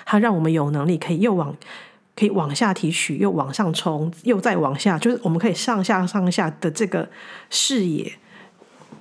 [0.06, 1.54] 它让我们有能力可以又往。
[2.16, 7.08] 可以往下提取，又往上冲，又再往下，就是我们可以上下上下的这个
[7.48, 8.12] 视野，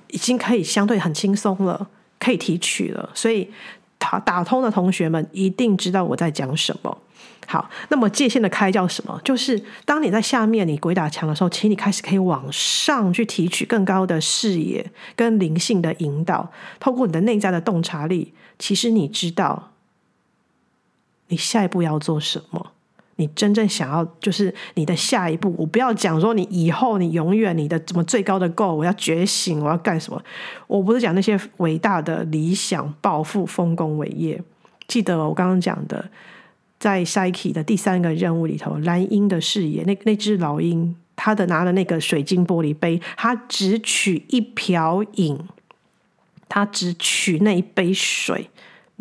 [0.08, 3.10] 已经可以相对很轻松了，可以提取了。
[3.12, 3.50] 所以
[3.98, 6.96] 打打通的同学们一定知道我在讲什么。
[7.46, 9.20] 好，那么界限的开叫什么？
[9.24, 19.72] 就是当你在下面你鬼打墙的时候，请你开始可以往上去提取更高的视野跟灵性的引导，透过你的内在的洞察力，其实你知道
[21.26, 22.70] 你下一步要做什么。
[23.20, 30.20] 你真正想要就是你的下一步，我不要讲说你以后你永远你的怎么最高的 goal，我要觉醒，我要干什么？
[30.66, 34.42] 我不是讲那些伟大的理想、抱负、丰功伟业。
[34.88, 36.10] 记得我刚刚讲的，
[36.78, 45.38] 在 Psyche 的第三个任务里头，蓝鹰的视野，那那只老鹰，他的拿的那个水晶玻璃杯，他只取一瓢饮，
[46.48, 48.48] 他只取那一杯水。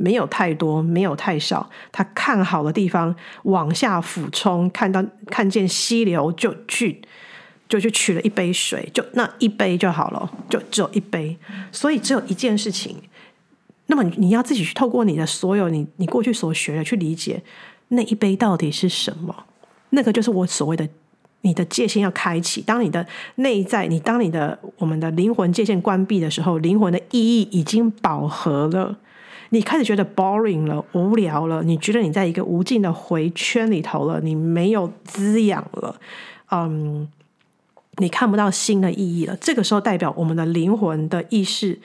[0.02, 1.70] 没有太多，没有太少。
[1.92, 7.02] 他看好的地方往下俯冲，看到看见溪流就去，
[7.68, 11.38] 就去取了一杯水，就那一杯就好了，就只有一杯。
[11.70, 12.96] 所以只有一件事情。
[13.88, 17.42] 那么你要自己去透过你的所有你你过去所学的去理解
[17.88, 19.36] 那一杯到底是什么。
[19.90, 20.88] 那个就是我所谓的
[21.42, 22.62] 你的界限要开启。
[22.62, 28.98] 当你的内在，你当你的我们的灵魂界限关闭的时候，灵魂的意义已经饱和了。
[29.52, 36.00] 你开始觉得 boring 了，无聊了，你觉得你在一个无尽的回圈里头了，你没有滋养了，
[36.52, 37.10] 嗯，
[37.98, 39.36] 你看不到新的意义了。
[39.42, 41.80] 这个时候代表我们的灵魂的意识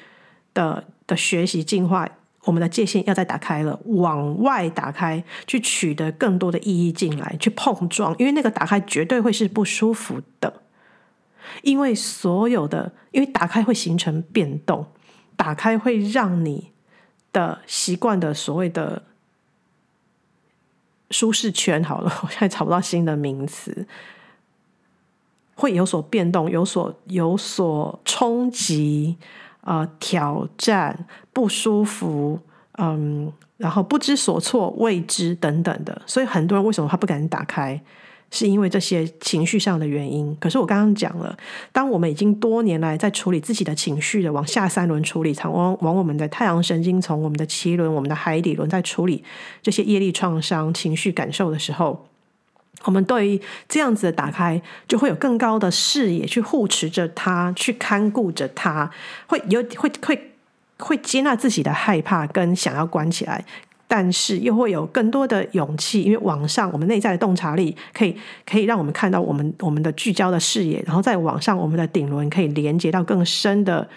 [0.53, 2.07] 的的学习进化，
[2.45, 10.61] 我们的界限要再打开了，往外打开，去取得更多的意义进来，去碰撞，因为那个打开绝对会是不舒服的，
[11.63, 14.87] 因为所有的，因为打开会形成变动，
[15.35, 16.74] 打开会让你。
[17.35, 19.03] 的习惯的所谓的
[21.11, 23.87] 舒适圈， 好了，我现在找不到新的名词，
[25.55, 29.19] 会有所变动，有所有所冲击，
[29.61, 32.41] 呃，挑战，不舒服，
[32.79, 37.83] 嗯，然后不知所措、未知等等的，所以很多人为什么他不敢打开？
[38.31, 40.37] 是因为这些情绪上的原因。
[40.41, 41.37] 可是我刚刚讲了，
[41.73, 49.23] 当我们已经多年来在处理自己的情绪的，往下三轮处理，从往往我们的太阳神经从、我们的脐轮、我们的海底轮，在处理
[49.63, 52.07] 这些业力创伤、情绪感受的时候，
[52.85, 58.91] 我们对于这样子的打开，就会有更高的视野去护持着它，去看顾着它，
[59.27, 60.33] 会有会会
[60.79, 63.45] 会接纳自己的害怕跟想要关起来。
[63.87, 68.17] 但是又会有更多的勇气，因为往上，我们内在的洞察力可以
[68.47, 73.89] 可以让我们看到我们我们的聚焦的视野，然后再往上，我们的顶轮可以连接到更深的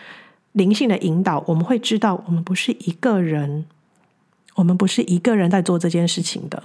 [0.51, 1.43] 灵性的引导。
[1.47, 3.65] 我们会知道，我们不是一个人，
[4.55, 6.63] 我们不是一个人在做这件事情的。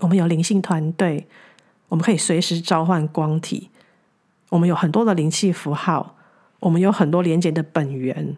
[0.00, 1.26] 我们有灵性团队，
[1.88, 3.68] 我们可以随时召唤光体，
[4.48, 6.16] 我们有很多的灵气符号，
[6.60, 8.36] 我们有很多连接的本源。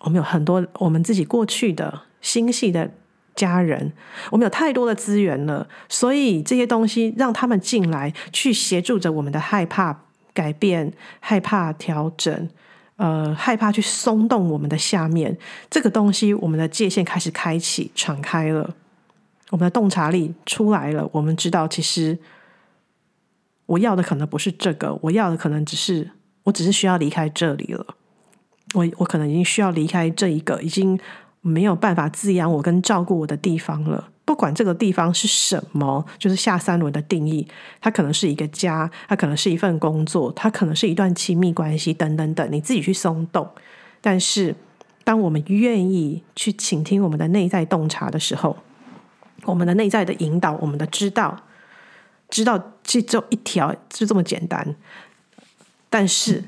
[0.00, 2.90] 我们有很多我们自己过去的心系的
[3.34, 3.92] 家人，
[4.30, 12.48] 我们有太多的资源了，所以这些东西让他们进来，去协助着我们的害怕改变、害怕调整，
[12.96, 15.36] 呃，害怕去松动我们的下面
[15.70, 18.74] 这个东西，我们的界限开始开启、敞开了，
[19.50, 21.08] 我们的洞察力出来了。
[21.12, 22.18] 我们知道，其实
[23.66, 26.10] 我要的可能不是这个，我要的可能只是，
[26.44, 27.86] 我只是需要离开这里了。
[28.74, 30.98] 我我可能已经需要离开这一个已经
[31.40, 34.08] 没有办法滋养我跟照顾我的地方了。
[34.24, 37.46] 不管这个地方是什么，就是下三轮的定义，
[37.80, 43.48] 它可能是一个家，它可能是一份工作，它可能是一段亲密关系，等等等，你自己去松动。
[44.00, 44.56] 但是，
[45.04, 48.56] 当我们愿意去倾听我们的内在洞察的时候，
[49.44, 51.44] 我们的内在的引导，我们的知道，
[52.28, 54.74] 知道这只有一条，就这么简单。
[55.88, 56.42] 但是，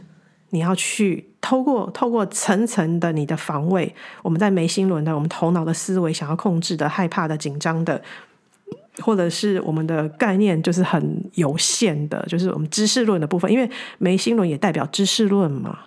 [0.51, 1.27] 你要去。
[1.41, 8.03] 透过透过层层的你的防卫，我们在眉心轮的我们头脑的思维想要控制的、害怕的、紧张的，
[9.01, 13.51] 或者是我们的概念就是很有限的，就是我们知识论的部分。
[13.51, 15.79] 因为眉心轮也代表知识论嘛，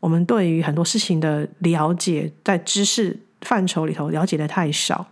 [0.00, 5.06] 我们对于很多事情的了解，在知识范畴里头了解的太少，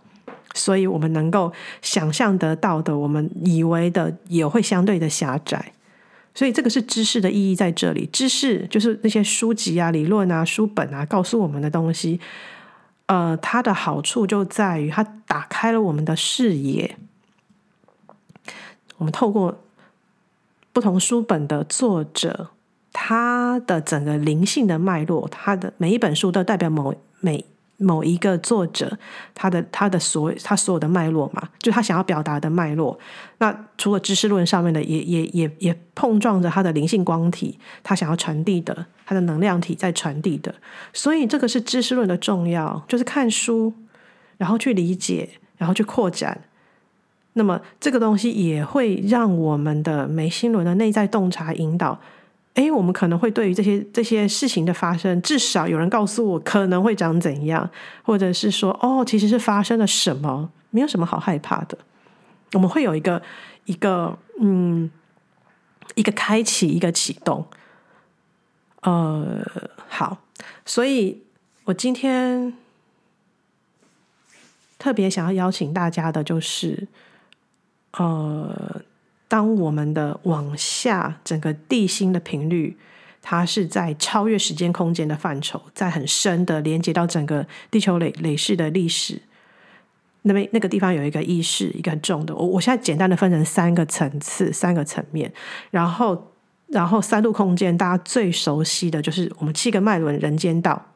[0.53, 5.71] 所以我们能够想象得到的，我们以为的也会相对的狭窄。
[6.33, 8.07] 所以这个是知识的意义在这里。
[8.11, 12.19] 知识就是那些书籍啊、理论啊、书本啊，告诉我们的东西。
[13.07, 16.97] 呃，它的好处就在于它打开了我们的视野。
[18.97, 19.59] 我们透过
[20.71, 22.51] 不同书本的作者，
[22.93, 27.45] 他的整个灵性的脉络，他的每一本书都代表某每。
[27.81, 28.97] 某一个作者，
[29.33, 32.97] 他的他的所他所有的脉络嘛，就他想要表达的脉络。
[33.39, 40.53] 那除了知识论上面的，也也也也碰撞着他的灵性光体，他想要传递的，他的能量体在传递的。
[40.93, 43.73] 所以这个是知识论的重要，就是看书，
[44.37, 46.41] 然后去理解，然后去扩展。
[47.33, 51.99] 那么这个东西也会让我们的眉心轮的内在洞察引导。
[52.53, 57.69] 哎，我们可能会对于这些这些事情的发生，至少有人告诉我可能会长怎样，
[58.03, 61.77] 或者是说，哦，其实是发生了什么，没有什么好害怕的。
[62.51, 63.21] 我们会有一个
[63.63, 64.91] 一个嗯，
[65.95, 67.47] 一个开启，一个启动。
[68.81, 69.41] 呃，
[69.87, 70.17] 好，
[70.65, 71.23] 所以
[71.63, 72.53] 我今天
[74.77, 76.89] 特别想要邀请大家的就是，
[77.93, 78.81] 呃。
[79.31, 82.75] 当我们的往下整个地心的频率，
[83.21, 89.21] 它是在超越时间空间的范畴，在很深的连接到整个地球累累世的历史。
[90.23, 92.35] 那边那个地方有一个意识，一个很重的。
[92.35, 95.31] 我我现在简单的分成三个层次、三个层面。
[95.69, 96.33] 然后，
[96.67, 100.87] 然后三度空间，大家最熟悉的就是我们七个脉轮人间道，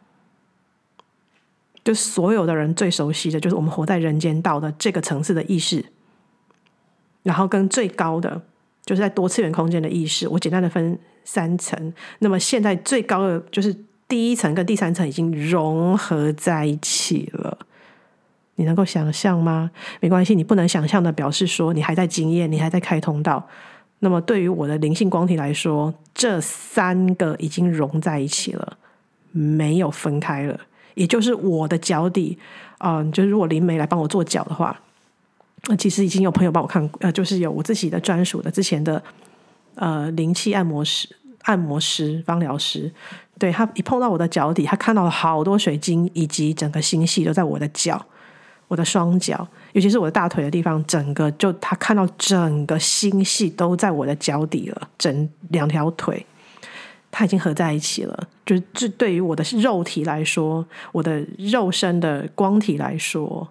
[1.85, 5.85] 就所有的人最熟悉的就是我们活在人间道的这个层次的意识。
[7.25, 8.39] 然后跟最高的
[8.85, 11.93] 就是在多次元空间的意识，我简单的分三层。
[12.19, 13.75] 那么现在最高的就是
[14.07, 17.57] 第一层跟第三层已经融合在一起了。
[18.57, 19.71] 你能够想象吗？
[19.99, 23.45] 没关系，你不能想象的表示说你还在经验，你还在开通道。
[23.99, 28.77] 那么对于我的灵性光体来说，这三个已经融在一起了，
[29.31, 30.59] 没有分开了。
[30.93, 32.37] 也就是我的脚底，
[32.77, 34.79] 嗯、就是如果灵媒来帮我做脚的话，
[35.67, 39.01] 那其实已经有朋友帮我看，呃，就是有我自己的专属的之前的
[39.75, 41.07] 呃灵气按摩师、
[41.43, 42.91] 按摩师、芳疗师，
[43.39, 48.05] 对，他一碰到我的脚底，他看到了好多水晶以及整个星系都在我的脚。
[48.67, 56.25] 我的双脚，尤其是我的大腿的地方，整个就他看到整个星系都在我的脚底了，整两条腿，
[57.11, 58.27] 它已经合在一起了。
[58.43, 63.47] 就这对于我的肉体来说，我的肉身的光体来说，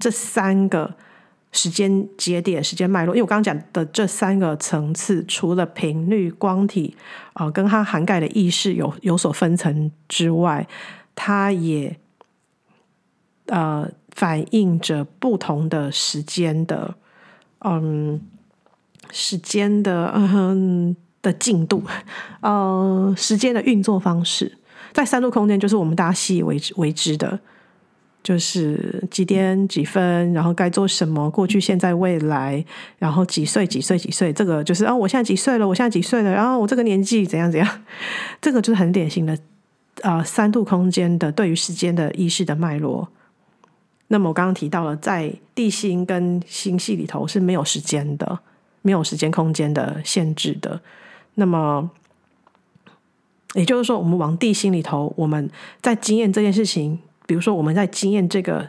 [0.00, 0.92] 这三个
[1.54, 6.94] 时间节点、时间脉络，因为我刚刚讲的这三个层次，除了频率、光体
[7.32, 10.68] 啊、跟它涵盖的意识有有所分层之外，
[11.14, 11.98] 它也
[13.46, 13.88] 呃。
[14.16, 16.94] 反映着不同的时间的，
[17.64, 18.20] 嗯，
[19.10, 21.82] 时间的嗯的进度，
[22.42, 24.56] 呃，时间的运作方式，
[24.92, 27.40] 在三度空间就是我们大家习以为之为之的，
[28.24, 32.64] 就是几点几分，然后该做什么，过去、现在、未来，
[32.98, 35.68] 然后几岁、几岁、几岁，这个就是啊，我现在几岁了？
[35.68, 36.32] 我现在几岁了？
[36.32, 37.84] 然后我这个年纪怎样怎样？
[38.40, 39.38] 这个就是很典型的
[40.00, 43.06] 啊，三度空间的对于时间的意识的脉络。
[44.08, 48.38] 那么我刚刚提到了，在地心跟星系里头是没有时间的，
[48.80, 50.80] 没有时间空间的限制的。
[51.34, 51.90] 那么
[53.54, 55.50] 也就是说，我们往地心里头，我们
[55.80, 58.68] 在经验这件事情，比如说我们在经验这个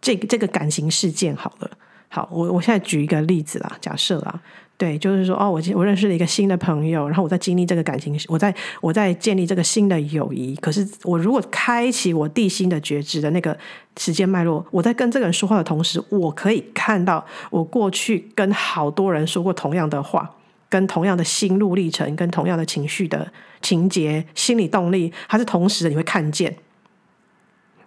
[0.00, 1.70] 这个这个感情事件，好了，
[2.08, 4.40] 好，我我现在举一个例子啦，假设啦。
[4.76, 10.56] 对，就是说，哦，我我认识了一个新的朋友，然后我在经历这个感情，我在我在建立这个新的友谊。
[10.56, 13.54] 可是，我如果开启我地心的觉知的那个
[13.98, 20.30] 时间脉络，我在跟这个人说话的同时，我可以看到我过去跟好多人说过同样的话，
[20.70, 23.30] 跟同样的心路历程，跟同样的情绪的
[23.60, 26.56] 情节、心理动力，还是同时的，你会看见。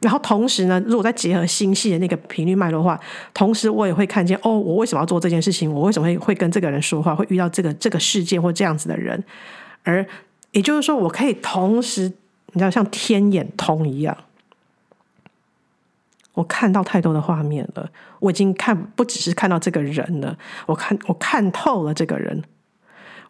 [0.04, 2.99] 然后同时呢，如果再结合星系的那个频率脉络的话，
[3.34, 5.74] 同时我也会看见哦，我为什么要做这件事情？
[5.74, 7.16] 我为什么会会跟这个人说话？
[7.16, 9.24] 会遇到这个这个事件或这样子的人？
[9.84, 10.06] 而
[10.51, 12.12] 也就是说，我可以同时，
[12.51, 14.16] 你知道，像天眼通一样，
[16.34, 17.89] 我看到太多的画面了。
[18.20, 22.43] 我已经看不只是看到这个人了，我看我看透了这个人，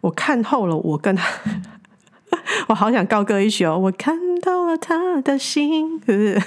[0.00, 1.24] 我看透了我跟他。
[2.66, 3.78] 我好想高歌一曲哦！
[3.78, 6.42] 我看到了他的心，是不是？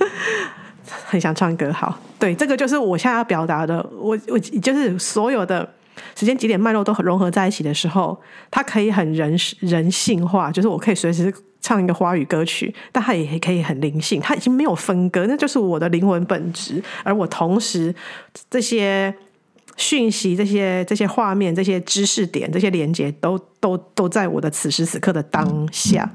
[1.06, 3.84] 很想唱歌，好，对，这个就是我现在要表达的。
[3.92, 5.68] 我我就是所有的
[6.16, 8.20] 时间节点脉络都很融合在一起的时候，
[8.50, 16.82] 它可以很人人性化，就是我可以随时唱一个华语歌曲，但它也可以很灵性，它已经没有分割，那就是我的灵魂本质。
[17.04, 17.94] 而我同时
[18.48, 19.14] 这些
[19.76, 26.10] 讯息、这些这些画面、这些知识点、这些连接，都都都在我的此时此刻的当下。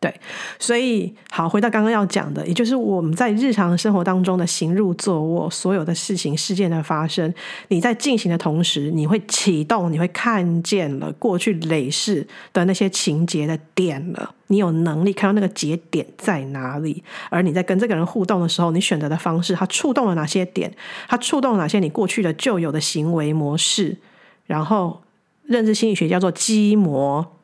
[0.00, 0.12] 对，
[0.58, 7.32] 所以好，回到刚刚要讲的，也就是我们在日常生活当中的行入坐卧，所有的事情、事件的发生，
[7.68, 14.34] 你在进行的同时，你会启动，你会看见了过去累世的那些情节的点了。
[14.46, 20.72] 你有能力看到那个节点在哪里，而你在跟这个人互动的时候，你选择的方式，它触动了哪些点？
[21.08, 23.98] 它触动了哪些你过去的旧有的行为模式？
[24.46, 25.02] 然后，
[25.42, 27.36] 认知心理学叫做基模。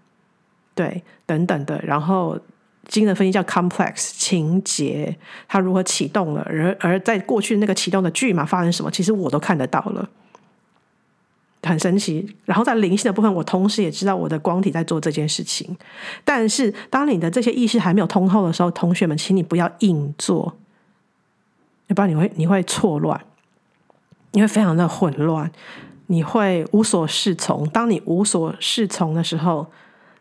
[0.77, 2.39] 对，等等的，然后
[2.87, 5.17] 精神分析叫 complex 情节，
[5.49, 10.09] 它如何启动了，而而在过去那个启动的剧嘛发生什么，其实我都看得到了，
[11.63, 12.37] 很神奇。
[12.45, 15.77] 然后在灵性的部分，我同时也知道我的光体在做这件事情。
[16.25, 20.57] 但是当你的这些意识还没有通透的时候，同学们，请你不要硬做，
[21.87, 23.21] 要不然你会你会错乱，
[24.33, 25.51] 你会非常的混乱，
[26.07, 27.67] 你会无所适从。
[27.71, 29.67] 当你无所适从的时候，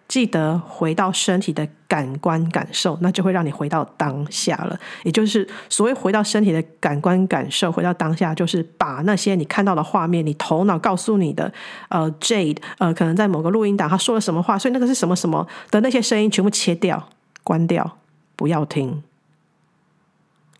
[0.07, 4.79] 记得回到身体的感官感受，那就会让你回到当下了。
[5.03, 11.51] 也就是所谓回到身体的感官感受，回到当下，就是把那些你看到的画面，你头脑告诉你的，
[11.89, 17.09] 呃，Jade，呃，可能在某个录音档他说了什么话，所以那个是什么什么的那些声音全部切掉、
[17.43, 17.97] 关掉，
[18.35, 19.01] 不要听，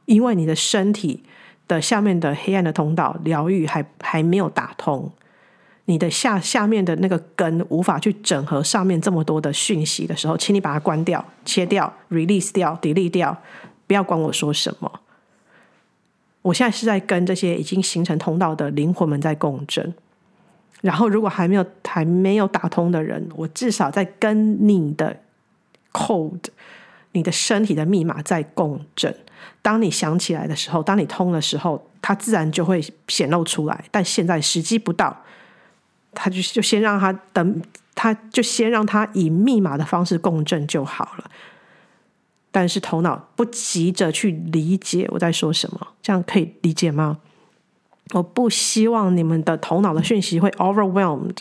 [0.05, 1.23] 因为你的身体
[1.67, 5.11] 的下面的黑暗的通道疗愈还还没有打通。
[5.85, 13.37] 你的下下面的那个根无法去整合上面这么多的讯息的时候，请你把它关掉、切掉、release 掉、delete 掉，
[13.85, 14.91] 不要管我说什么。
[16.41, 19.93] 我现在是在跟这些已经形成通道的灵魂们在共振。
[20.81, 25.17] 然后，如果还没有还没有打通的人，我至少在跟你的
[25.91, 26.45] code、
[27.13, 29.15] 你的身体的密码在共振。
[29.63, 33.85] 当你想起来的时候，当你通的时候，它自然就会显露出来。
[33.89, 35.24] 但现在时机不到，
[36.15, 37.61] 他就就先让他等，
[37.93, 41.29] 他就先让他以密码的方式共振就好了。
[42.51, 47.17] 但是头脑不急着去理解我在说什么，这样可以理解吗？
[48.13, 51.35] 我不希望你们的头脑的讯息会 overwhelmed，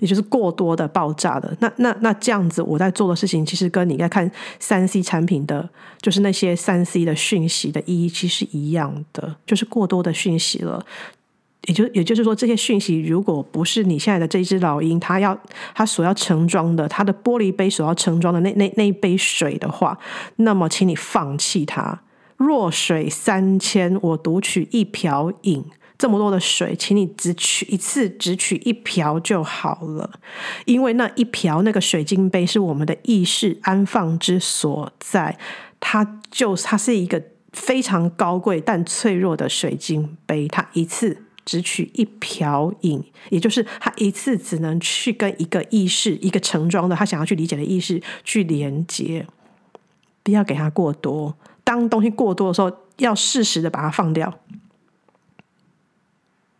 [0.00, 1.56] 也就是过多的爆炸的。
[1.60, 5.66] 那那那这样子，我在做的事情其实跟你在看三 C 产品的，
[6.02, 10.84] 就是那些三 C 的讯息的意义其实是一样的，就是过多的讯息了。
[11.66, 15.38] 也就也就是说，这些讯息如果不是你现在的这只老鹰，它要
[15.74, 19.98] 它所要盛装的，它的玻璃杯所要盛装的那那那一杯水的话，
[20.36, 22.00] 那么请你放弃它。
[22.36, 25.64] 弱水三千，我独取一瓢饮。
[25.98, 30.10] 这么多的水，请你只取一次，只取一瓢就好了。
[30.64, 35.36] 因为那一瓢那个水晶杯是我们的意识安放之所在，
[35.78, 40.48] 它就它是一个非常高贵但脆弱的水晶杯。
[40.48, 49.26] 它一次只取一瓢饮，也就是他一次只能去跟一个意识、一个盛装的他想要去理解的意识去连接。
[50.22, 54.38] 不要给他过多，当东西过多的时候，要适时的把它放掉。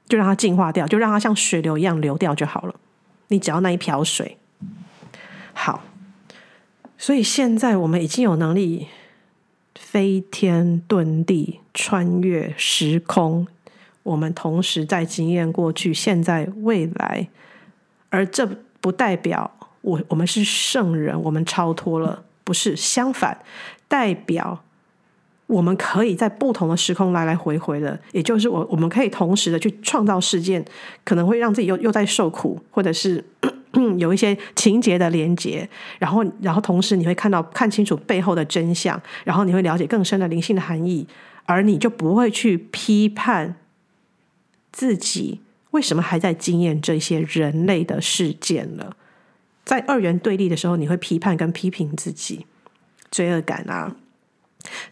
[0.08, 2.74] 就让它净化掉，就让它像水流一样流掉就好了。
[3.28, 4.38] 你只要那一瓢水，
[5.52, 5.84] 好。
[6.98, 8.88] 所以现在我们已经有能力
[9.76, 13.46] 飞天遁地，穿越时空。
[14.10, 17.28] 我们同时在经验过去、现在、未来，
[18.08, 18.48] 而这
[18.80, 19.50] 不代表
[19.82, 23.38] 我我们是圣人，我们超脱了，不是，相反，
[23.86, 24.64] 代表。
[25.46, 30.64] 我们可以在不同的时空来来回回的，也就是我我们可以同时的去创造事件，
[31.04, 33.24] 可能会让自己又又在受苦，或者是
[33.98, 41.04] 有一些情节的连接，然后然后同时你会看到看清楚背后的真相，然后你会了解更深的灵性的含义，
[41.46, 43.56] 而你就不会去批判
[44.72, 45.40] 自己
[45.70, 48.96] 为什么还在经验这些人类的事件了。
[49.64, 52.46] 在二元对立的时候，你会批判跟批评自己，
[53.10, 53.94] 罪恶感啊。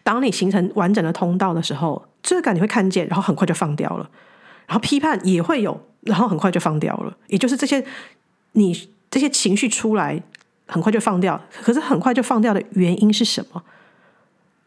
[0.03, 4.09] 当你形成完整的通道的时候，罪恶感你会看见，然后很快就放掉了；
[4.67, 7.17] 然后批判也会有，然后很快就放掉了。
[7.27, 7.83] 也就是这些，
[8.53, 10.21] 你这些情绪出来，
[10.67, 11.41] 很快就放掉。
[11.61, 13.63] 可是很快就放掉的原因是什么？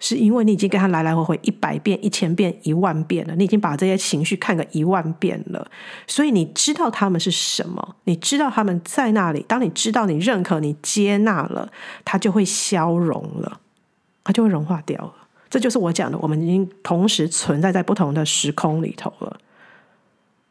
[0.03, 5.67] 是因为你已经跟他来来回回一百遍、一千遍、一万遍了，你已经把这些情绪看个一万遍了，
[6.07, 9.43] 所以你知道他们是什么，你知道他们在那里。
[9.49, 11.71] 当你知道、你认可、你接纳了，
[12.05, 13.61] 它就会消融了。
[14.25, 15.15] 它就会融化掉了，
[15.51, 19.37] 这就是我讲的，我们已经同时存在在不同的时空里头了，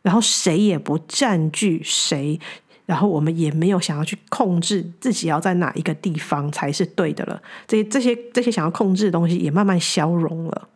[0.02, 2.38] 然后谁也不占据谁，
[2.92, 10.68] 然后我们也没有想要去控制自己要在哪一个地方才是对的了，这些这些这些想要控制的东西也慢慢消融了。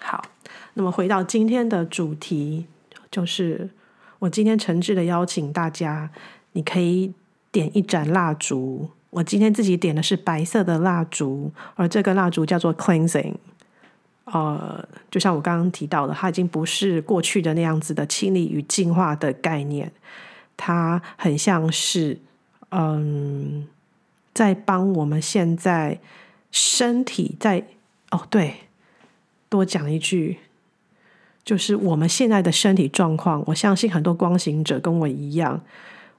[0.00, 0.24] 好，
[0.72, 2.64] 那么回到今天的主题，
[3.10, 3.68] 就是
[4.18, 6.08] 我今天诚挚的邀请大家，
[6.52, 7.12] 你可以
[7.50, 8.88] 点一盏蜡烛。
[9.10, 13.34] 我今天自己点的是白色的蜡烛，而这个蜡烛叫做 cleansing。
[14.24, 19.92] 呃，就像我刚刚提到的，它已经不是过去的那样子的清理与净化的概念，
[20.56, 22.18] 它很像是
[22.70, 23.66] 嗯，
[24.32, 25.98] 在帮我们现在
[26.50, 27.64] 身体在
[28.10, 28.54] 哦，对，
[29.48, 30.38] 多讲一句，
[31.44, 33.42] 就是我们现在的身体状况。
[33.46, 35.60] 我相信很多光行者跟我一样，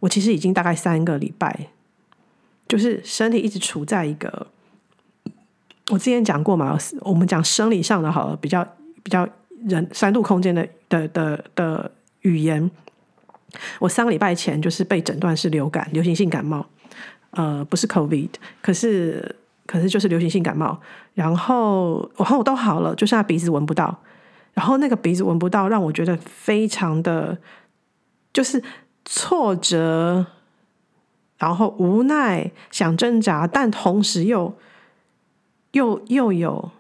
[0.02, 1.68] 我其实已经大概三个礼拜。
[2.68, 4.48] 就是身体一直处在一个，
[5.94, 8.68] 我之前讲过嘛，我们讲生理上的好了，比较
[9.04, 9.28] 比较
[9.68, 11.92] 人三度空间的的的的
[12.22, 12.72] 语言。
[13.78, 16.66] 我三个礼拜前就是被诊断是流感，流行性感冒，
[17.30, 18.30] 呃，不是 COVID，
[18.60, 19.36] 可是
[19.68, 20.82] 可是就是流行性感冒。
[21.14, 23.96] 然后然后我都好了，就剩下鼻子闻不到，
[24.56, 27.38] 然后那个鼻子闻不到，让我觉得非常的
[28.34, 28.64] 就是
[29.06, 30.26] 挫折。
[31.38, 34.56] 然后无奈想挣扎，但同时又
[35.74, 36.72] 又又有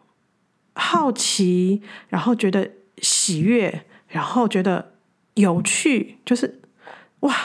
[0.73, 4.93] 好奇，然后觉得喜悦，然后觉得
[5.35, 6.61] 有趣，就是
[7.19, 7.35] 哇，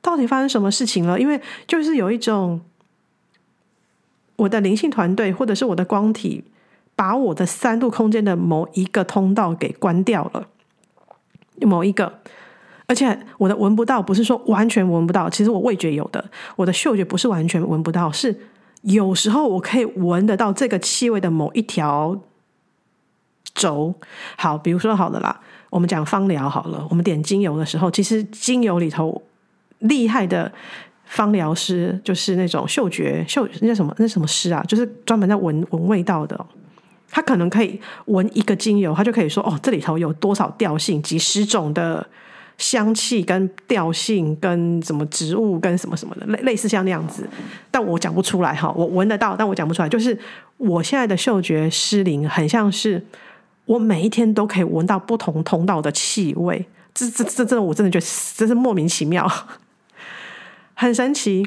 [0.00, 1.18] 到底发生什么事情了？
[1.18, 2.60] 因为就是有一种
[4.36, 6.44] 我的灵性团队或者是我的光体，
[6.94, 10.48] 把我的三度空间的某一个通道给关掉了，
[11.60, 12.20] 某一个。
[12.88, 18.38] 而且我的闻不到，不是说完全闻不到，其实我味觉有的，我的嗅觉不是完全闻不到，是
[18.86, 22.16] 有时候我可以闻得到这个气味的某一条
[23.52, 23.92] 轴。
[24.36, 29.20] 好，比如说好了啦，我们讲芳疗好了，我们点精油的时候，其实精油里头
[29.80, 30.52] 厉害的
[31.04, 36.46] 芳疗师就是那种嗅觉嗅那什么那什么师啊，就是专门在闻闻味道的。
[37.08, 42.06] 他可能可以闻一个精油，他就可以说哦，这里头有多少调性，几十种的
[42.58, 47.28] 香气跟调性，跟什么植物跟什么什么的类类似像那样子，
[47.70, 49.88] 但我讲不出来哈，我闻得到，但我讲不出来。
[49.88, 50.18] 就是
[50.56, 53.04] 我现在的嗅觉失灵，很像是
[53.66, 59.30] 我每一天都可以闻到不同通道的气味，这这这这，我真的觉得真是莫名其妙，
[60.74, 61.46] 很神奇。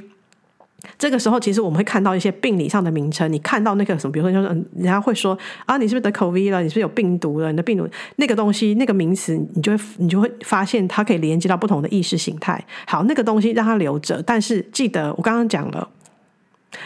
[0.99, 3.31] 这个时候，其实我们会看到一些病理上的名称。
[3.31, 5.35] 你看到那个什么，比如说，就是人家会说
[5.65, 6.61] 啊，你是不是得 COVID 了？
[6.61, 7.49] 你是不是有病毒了？
[7.49, 7.87] 你的病毒
[8.17, 12.61] 那个东西，那个名词，你就会你就会发现它可以连接到不同的意识形态。
[12.85, 15.87] 好，那个东西让它留着，但是记得我刚刚讲了，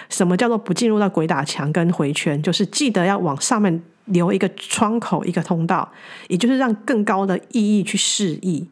[0.10, 5.92] 什么叫做不进入到鬼打墙跟回圈，就是记得要往上面留一个窗口，一个通道，
[6.28, 8.70] 也就是让更高的意义去示意，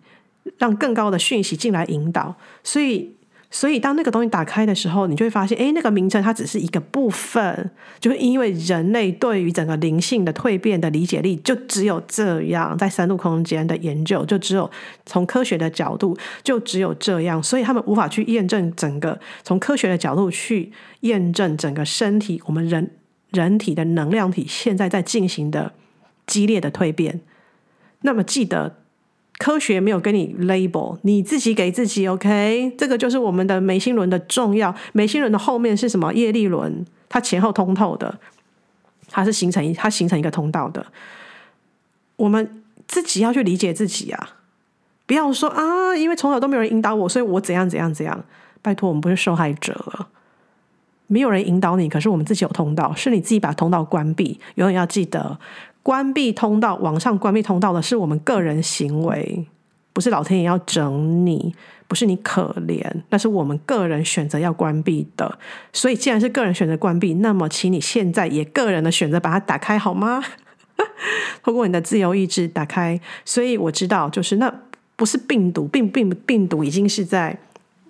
[0.59, 2.35] 让更高的讯息进来引导。
[2.63, 3.15] 所以。
[3.53, 14.71] 所以，当那个东西打开的时候，你就会发现，哎，那个名称它只是一个部分，就是因为人类对于整个灵性的蜕变的理解力，就只有这样，在三度空间的研究，就只有
[15.05, 20.71] 从科学的角度，就只有这样，所以他们无法去验证整个从科学的角度去
[21.01, 22.91] 验证整个身体，我们人
[23.31, 25.73] 人体的能量体现在在进行的
[26.25, 27.19] 激烈的蜕变。
[28.03, 28.80] 那么，记得。
[29.41, 34.71] 科学没有跟你 label，你自己给自己 OK，这个就是我们的眉心轮的重要。
[34.93, 36.13] 眉心轮的后面是什么？
[36.13, 38.19] 业力轮，它前后通透的，
[39.09, 40.85] 它是形成一，它形成一个通道的。
[42.17, 44.35] 我们自己要去理解自己啊，
[45.07, 48.23] 不要说啊，因为从小都没有人引导我，所以我怎样怎样怎样。
[48.61, 50.09] 拜托，我们不是受害者了，
[51.07, 54.39] 没有人引导你，可是我们自己有通道，是你自己把通道关闭。
[54.53, 55.39] 永远要记得。
[55.83, 59.47] 关闭通道，网上关闭通道的是我们个人行为，
[59.93, 61.55] 不是老天爷要整你，
[61.87, 65.39] 不是你可怜，那是我们个人选择要关闭的。
[65.73, 70.23] 所以，既然是个人选择关闭，那么，请你现在也个人的选择把它打开好吗？
[71.43, 72.99] 通过你的自由意志打开。
[73.25, 74.53] 所以我知道，就是那
[74.95, 77.35] 不是病毒，病病病毒已经是在，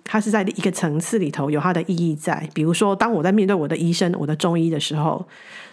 [0.02, 2.48] 它是在一个层次里头有它的意义在。
[2.54, 5.26] 比如说，当我在面对我的医生、我的中医的时候，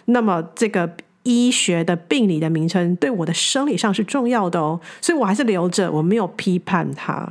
[0.04, 0.94] 那么这个。
[1.22, 7.30] 医学的病理的名称对我的生理上是重要的哦，所以我还是留着，我没有批判它，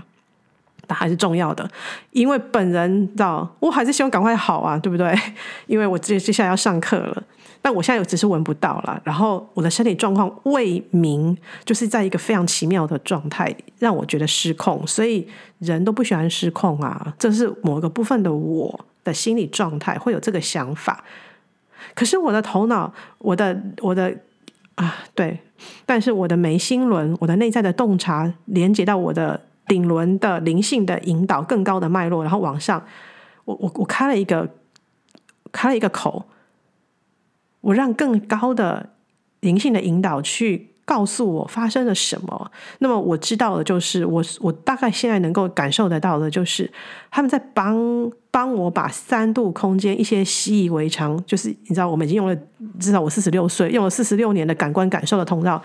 [0.88, 1.70] 它还是重要的，
[2.12, 5.18] 因为本人知道，我还是希望赶快好啊，对不对？
[5.66, 7.24] 因为我接接下来要上课了，
[7.62, 11.36] 但我现在只是闻不到了，然后我的身体状况未明，
[11.66, 15.28] 就是在一个非常奇妙的状态，让我觉得失控，所以
[15.58, 21.04] 人都不喜欢失控啊，这是某一个部分的我的心理状态会有这个想法。
[21.96, 24.16] 可是我的头脑，我的我的
[24.76, 25.40] 啊，对，
[25.86, 32.86] 但是我的眉心轮，我的内在的洞察，连接到我的顶轮的灵性的引导，更高的脉络，然后往上，
[33.46, 34.50] 我我我开了一个
[35.52, 36.26] 开了一个口，
[37.62, 38.94] 我让更高的
[39.42, 40.76] 灵性的引导去。
[40.90, 42.52] 告诉我发生了什么？
[42.80, 46.68] 那么我知道的就是，我我大概现在能够感受得到的就是，
[47.12, 52.36] 他们在帮帮我把三度空间一些习以为常，就是你知道，我们已经用了
[52.80, 55.62] 至少我四十六岁用了四十六年的感官感受的通道，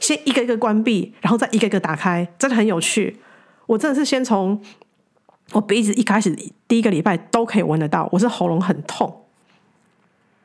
[0.00, 3.20] 先一个一个关闭，然后再一个一个打开，真的很有趣。
[3.66, 4.60] 我真的是先从
[5.52, 9.22] 我鼻子一开始第一个礼拜都可以闻得到，我是喉咙很痛，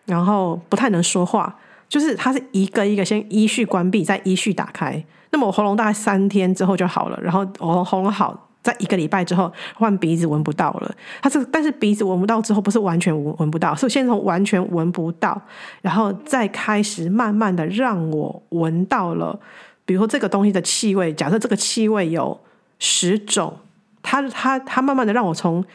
[0.05, 1.57] 然后不太能说话。
[1.89, 5.03] 就是它是一个一个先依序关闭，再依序打开。
[5.31, 10.95] 那么我喉咙大概三天之后就好了，然后我喉咙好，在一个礼拜之后换鼻子闻不到了。
[11.21, 15.39] 它是但是鼻子闻不到之后不是完全闻闻不到，是先从完全闻不到，
[15.81, 19.39] 然后再开始慢慢的让我闻到了。
[19.85, 22.39] 比如说这个东西的气味，假设这个气味有
[22.77, 23.57] 十种，
[24.01, 25.65] 它它它慢慢的让我从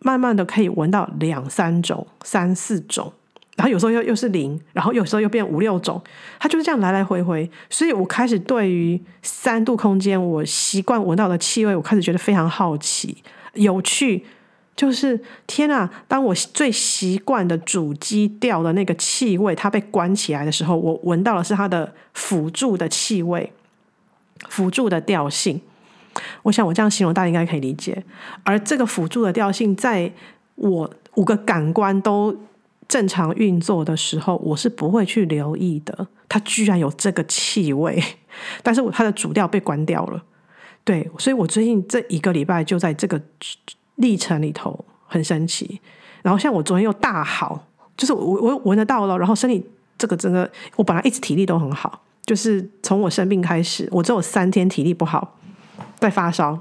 [0.00, 3.12] 慢慢的可以闻到两三种、三四种。
[3.56, 6.02] 然后有时候又又是零，然后有时候又变五六种，
[6.40, 7.48] 它就是这样来来回回。
[7.68, 13.22] 所以我开始对于三度空间，我习惯闻到的气味，我开始觉得非常好奇、
[13.54, 14.24] 有趣。
[14.74, 15.88] 就是天啊！
[16.08, 23.52] 当我最习惯的主基调的那个气味，它被关起来的时候，我闻到的是它的辅助的气味、
[24.48, 25.60] 辅助的调性。
[26.44, 28.02] 我想我这样形容，大家应该可以理解。
[28.44, 30.10] 而这个辅助的调性，在
[30.54, 32.34] 我五个感官都。
[32.92, 36.06] 正常运作的时候，我是不会去留意的。
[36.28, 37.98] 它居然有这个气味，
[38.62, 40.22] 但是它的主调被关掉了。
[40.84, 43.18] 对，所以我最近这一个礼拜就在这个
[43.94, 45.80] 历程里头很神奇。
[46.20, 47.66] 然后像我昨天又大好，
[47.96, 49.66] 就是我我闻得到了，然后身体
[49.96, 55.38] 这个真的，我本来一直体力都很好，就是从我生病开始，我只有三天体力不好，
[55.98, 56.60] 在发烧，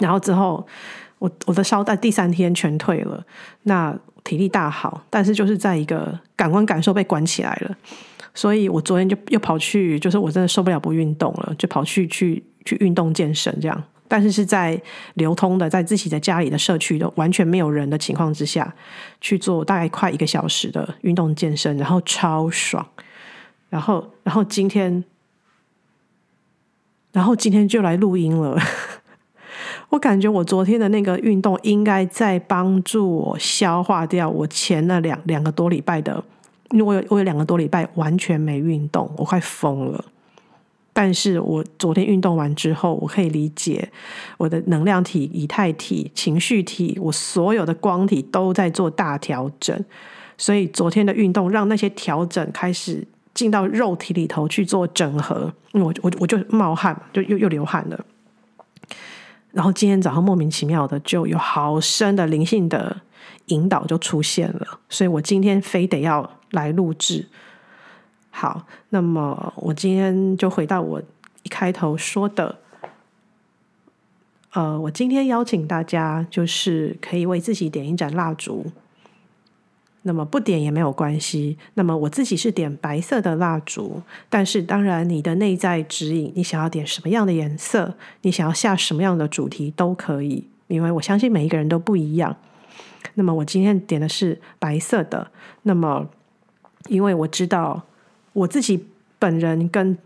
[0.00, 0.66] 然后之后
[1.20, 3.24] 我我的烧在第三天全退了，
[3.62, 7.76] 那体力大好，但是就是在一个感官感受被关起来了，
[8.34, 13.84] 所以我昨天就又跑去，就是我真的受不了不运动了，就跑去去去运动健身这样。
[14.08, 14.80] 但是是在
[15.14, 18.74] 流通的，在自己的家里的社区的完全没有人的情况之下
[19.20, 22.84] 去做大概快一个小时的运动健身，然后超爽。
[23.68, 25.04] 然后，然后今天，
[27.12, 28.58] 然后今天就来录音了。
[29.90, 36.22] 我感觉我昨天的那个运动应该在帮助我消化掉我前那两两个多礼拜的，
[36.70, 40.04] 因为我有我有两个多礼拜完全没运动，我快疯了。
[40.92, 43.90] 但是我昨天运动完之后，我可以理解
[44.38, 49.84] 我的能量体、以太体、情绪体，我所有的光体都在做大调整。
[50.36, 55.52] 所以昨天的运动让那些调整开始进到肉体里头去做整合。
[55.72, 58.04] 我我我就冒汗，就又又流汗了。
[59.52, 63.00] 然后今天早上莫名其妙的就有好深的灵性的
[63.46, 67.26] 引导就出现了，所以我今天非得要来录制。
[68.30, 71.02] 好，那么我今天就回到我
[71.42, 72.58] 一开头说的，
[74.52, 78.66] 呃，我今天邀请大家就是可以为自己点一盏蜡烛，
[80.02, 81.58] 那么不点也没有关系。
[81.74, 92.36] 那么我自己是点白色的蜡烛，但是当然你的内在指引，你想要点什么样的颜色，你想要下什么样的主题都可以，因为我相信每一个人都不一样。
[93.14, 95.30] 那么我今天点的是白色的，
[95.62, 96.08] 那么
[96.88, 97.82] 因为我知道。
[98.32, 98.86] 我自己
[99.18, 99.98] 本人跟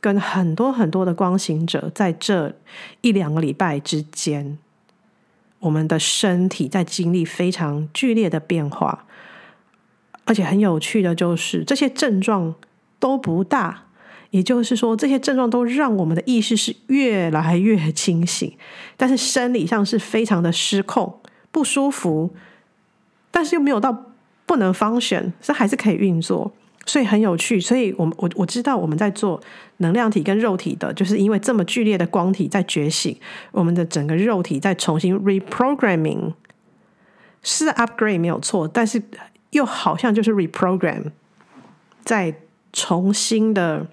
[0.00, 2.54] 跟很多很多的光行者，在这
[3.00, 4.56] 一两个礼拜之间，
[5.58, 9.06] 我们的身体在经历非常剧烈的变化，
[10.24, 12.54] 而且很有趣的就是这些症状
[12.98, 13.84] 都不大，
[14.30, 18.56] 也就是说这些症状都让我们的意识是越来越清醒，
[18.96, 21.20] 但是生理上是非常的失控、
[21.50, 22.34] 不舒服，
[23.30, 24.12] 但是又没有到
[24.46, 26.52] 不能 function，是还是可以运作。
[26.86, 29.40] 所以很有趣，所以我我我知道我们在做
[29.78, 33.16] 能量体跟肉体的，就是因为这么剧烈的光体在觉醒，
[33.52, 36.34] 我们的整个肉体在重新 reprogramming，
[37.42, 39.02] 是 upgrade 没有错，但是
[39.54, 41.04] 又好像就是 reprogram，
[42.04, 42.34] 在
[42.72, 43.86] 重新的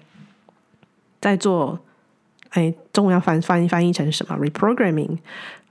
[1.20, 1.78] 在做，
[2.50, 5.18] 哎，中文要翻翻译翻译成什么？reprogramming，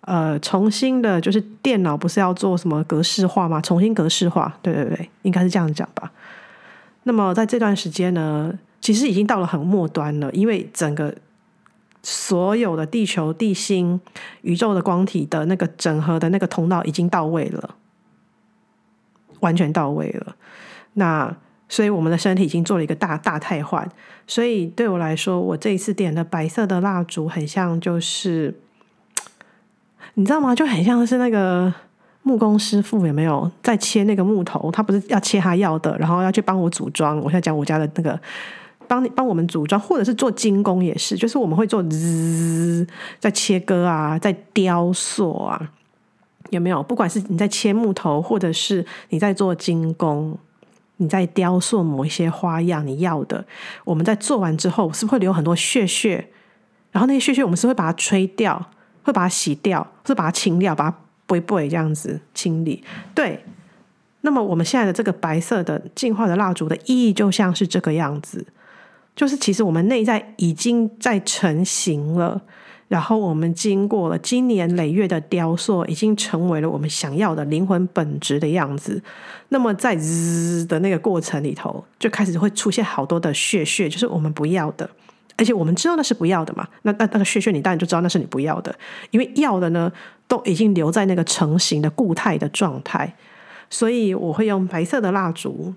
[0.01, 3.59] 呃，重新的，就是电脑不是要做什么格式化吗？
[3.59, 6.11] 重新格式化，对对对，应该是这样讲吧。
[7.03, 11.13] 那么在这段时间呢，其实已经到了很末端了，因为整个
[12.01, 13.99] 所有的地球、地心、
[14.41, 17.75] 宇宙的光体的那个整合的那个通道已经到位了，
[19.41, 20.35] 完全到位了。
[20.93, 21.35] 那
[21.69, 23.87] 所以我们的身体已经做了一个大大汰换。
[24.25, 28.57] 所以对我来说，我这一次点的白色的蜡烛，很像就是，
[30.15, 30.55] 你知道吗？
[30.55, 31.71] 就很像是那个。
[32.23, 34.69] 木工师傅有没有在切那个木头？
[34.69, 37.17] 他不是要切他要的，然后要去帮我组装。
[37.17, 38.21] 我现在讲我家的那个，
[38.87, 42.85] 帮你帮我们组装，或者是做精工也是，就是我们会做滋，
[43.17, 45.71] 在切割啊，在雕塑啊，
[46.51, 46.81] 有没有？
[46.83, 50.37] 不管是你在切木头，或者是你在做精工，
[50.97, 53.43] 你在雕塑某一些花样你要的，
[53.83, 56.29] 我们在做完之后，是不是会留很多屑屑？
[56.91, 58.69] 然后那些屑屑，我们是会把它吹掉，
[59.01, 60.97] 会把它洗掉，是把它清掉，把它。
[61.27, 62.83] 不会不会这样子清理，
[63.15, 63.41] 对。
[64.19, 68.45] 那么我们现在的这个白色的净化的蜡烛的意义，就像是这个样子，
[69.15, 72.41] 就是其实我们内在已经在成型了，
[72.91, 79.01] 然后我们经过了经年累月的雕塑，已经成为了我们想要的灵魂本质的样子。
[79.47, 84.89] 那么在滋的那个过程里头，就开始会出现好多的屑屑，就是我们不要的。
[85.37, 88.75] 而且我们知道那是不要的嘛，那那那个屑屑，你当然就知道那是你不要的，
[89.11, 89.89] 因为要的呢
[90.27, 93.15] 都已经留在那个成型的固态的状态，
[93.69, 95.73] 所以我会用白色的蜡烛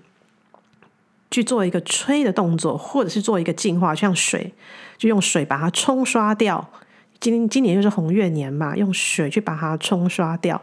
[1.31, 4.51] 去做一个吹的动作，或者是做一个净化，像水，
[4.97, 6.69] 就用水把它冲刷掉。
[7.19, 10.61] 今今年就是红月年嘛，用水去把它冲刷掉，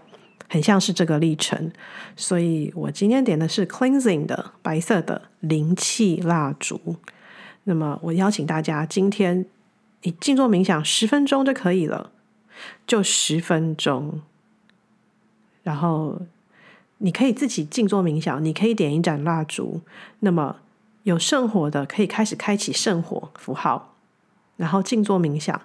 [0.48, 1.72] 很像是这个历程。
[2.14, 6.96] 所以我今天点的是 cleansing 的白色的灵气蜡烛。
[7.64, 9.46] 那么，我邀请大家，今天
[10.03, 12.11] 你静坐冥想十分钟就可以了，
[12.86, 14.20] 就十分钟。
[15.62, 16.20] 然后
[16.98, 19.80] 你可以自己静坐冥想，你可以点一盏蜡烛。
[20.20, 20.57] 那么
[21.05, 23.94] 有圣火的，可以开始开启圣火符号，
[24.57, 25.61] 然后静坐冥想，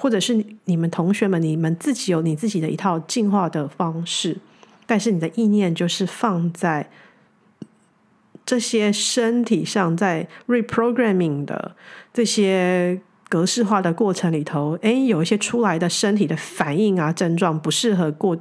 [0.00, 4.38] 或者是你们同学们，你们自己有你自己的一套进化的方式，
[4.86, 6.88] 但是你的意念就是放在
[8.46, 11.74] 这些身体上在 reprogramming 的
[12.14, 18.38] 这些格式化的过程里头，诶，有一些出来的身体的反应啊、症状不适合过，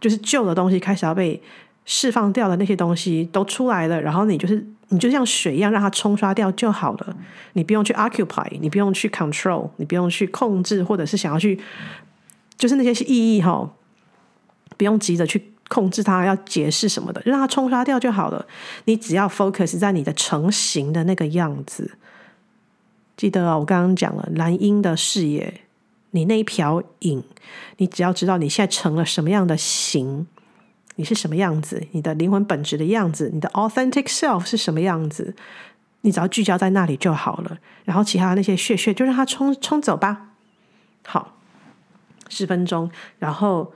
[0.00, 1.42] 就是旧的东西开始要被
[1.84, 7.16] 释放掉的那些东西都出来了，然后你就是你就像水一样让它冲刷掉就好了，
[7.54, 11.60] 你不用去 occupy，你不用去 control，你不用去控制，或者是想要去，
[12.56, 13.70] 就是那些意义哈，
[14.76, 15.50] 不用急着去。
[15.68, 18.44] 控制它，要解释什么的，让它冲刷掉就好了。
[18.84, 21.96] 你只要 focus 在你的成型的那个样子。
[23.16, 25.62] 记得啊，我刚刚讲了蓝鹰的视野，
[26.10, 27.24] 你那一瓢影，
[27.78, 30.26] 你只要知道你现在成了什么样的形，
[30.96, 35.34] 你是什么样子，你的灵魂本质的样子，你的 authentic self 是什么样子，
[36.02, 37.58] 你只要聚焦在那里就好了。
[37.84, 40.30] 然后其他那些屑屑就让它冲冲走吧。
[41.04, 41.36] 好，
[42.28, 43.72] 十分钟，然后。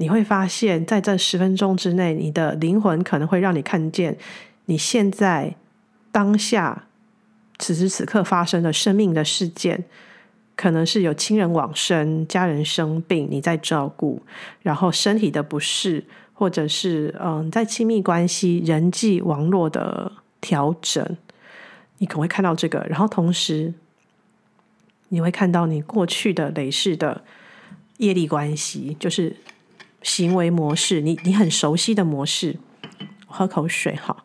[0.00, 4.16] 你会发现在这十分钟之内，你的灵魂可能会让你看见
[4.66, 5.56] 你现在
[6.12, 6.84] 当下
[7.58, 9.82] 此时此刻发生的生命的事件，
[10.54, 14.22] 可能是有亲人往生、家人生病，你在照顾，
[14.62, 16.04] 然后身体的不适，
[16.38, 21.16] 或者是嗯，在亲密关系、人际网络的调整，
[21.98, 23.74] 你可能会看到这个，然后同时
[25.08, 27.24] 你会看到你过去的累世的
[27.96, 29.36] 业力关系，就是。
[30.00, 32.58] 行为模式，你你很熟悉的模式。
[33.26, 34.24] 喝口水哈。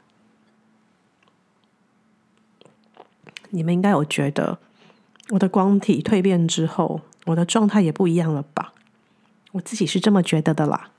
[3.49, 4.59] 你们应该有觉得
[5.30, 8.74] 我的光体蜕变之后，我的状态也不一样了吧？
[9.53, 10.91] 我自己是这么觉得的啦。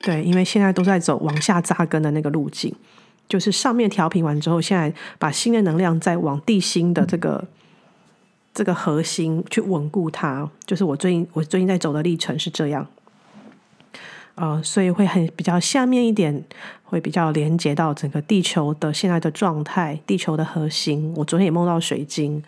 [0.00, 2.74] 对，因为现在都在走往下扎根的那个路径。
[3.28, 7.46] 就是上面调频完之后，现在把新的能量再往地心的这个
[8.54, 10.48] 这个核心去稳固它。
[10.64, 12.86] 就是我最近我最近在走的历程是这样，
[14.36, 16.42] 呃，所以会很比较下面一点，
[16.84, 21.12] 会比较连接到整个地球的现在的状态，地球的核心。
[21.14, 22.42] 我昨天也梦到水晶，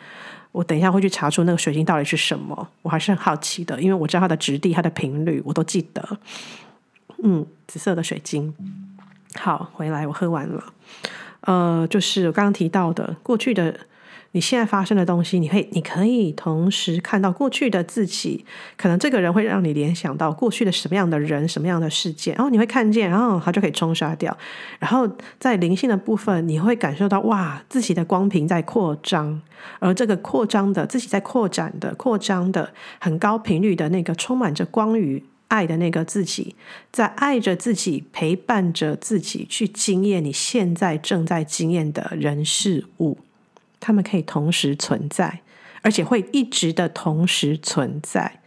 [0.53, 6.19] 我等一下会去查出那个水晶到底是什么，我还是很好奇的，因为我知道它的质地、它的频率，我都记得。
[7.23, 8.55] 嗯，紫色的水晶。
[9.37, 10.65] 好，回来我喝完了。
[11.43, 13.75] 呃，就是我刚刚提到的，过去的
[14.33, 18.45] 你现在发生的东西，你可以，你可以同时看到过去的自己。
[18.77, 24.37] 可能这个人会让你联想到过去的什么样的人，什么样的事件，然后你会看见，然后它就可以冲刷掉。
[24.79, 25.09] 然后
[25.39, 29.41] 在灵性的部分，你会感受到哇，自己的光屏在扩张，
[29.79, 35.25] 而这个扩张的自己在扩展的、扩张的很高频率的那个充满着光与。
[35.51, 36.55] 爱的那个自己，
[36.93, 43.19] 在爱着自己，陪伴着自己，去经验你现在正在经验的人事物，
[43.81, 45.41] 他们可以同时存在，
[45.83, 48.41] 而且会一直的同时存在。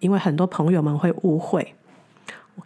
[0.00, 1.74] 因为很多朋友们会误会，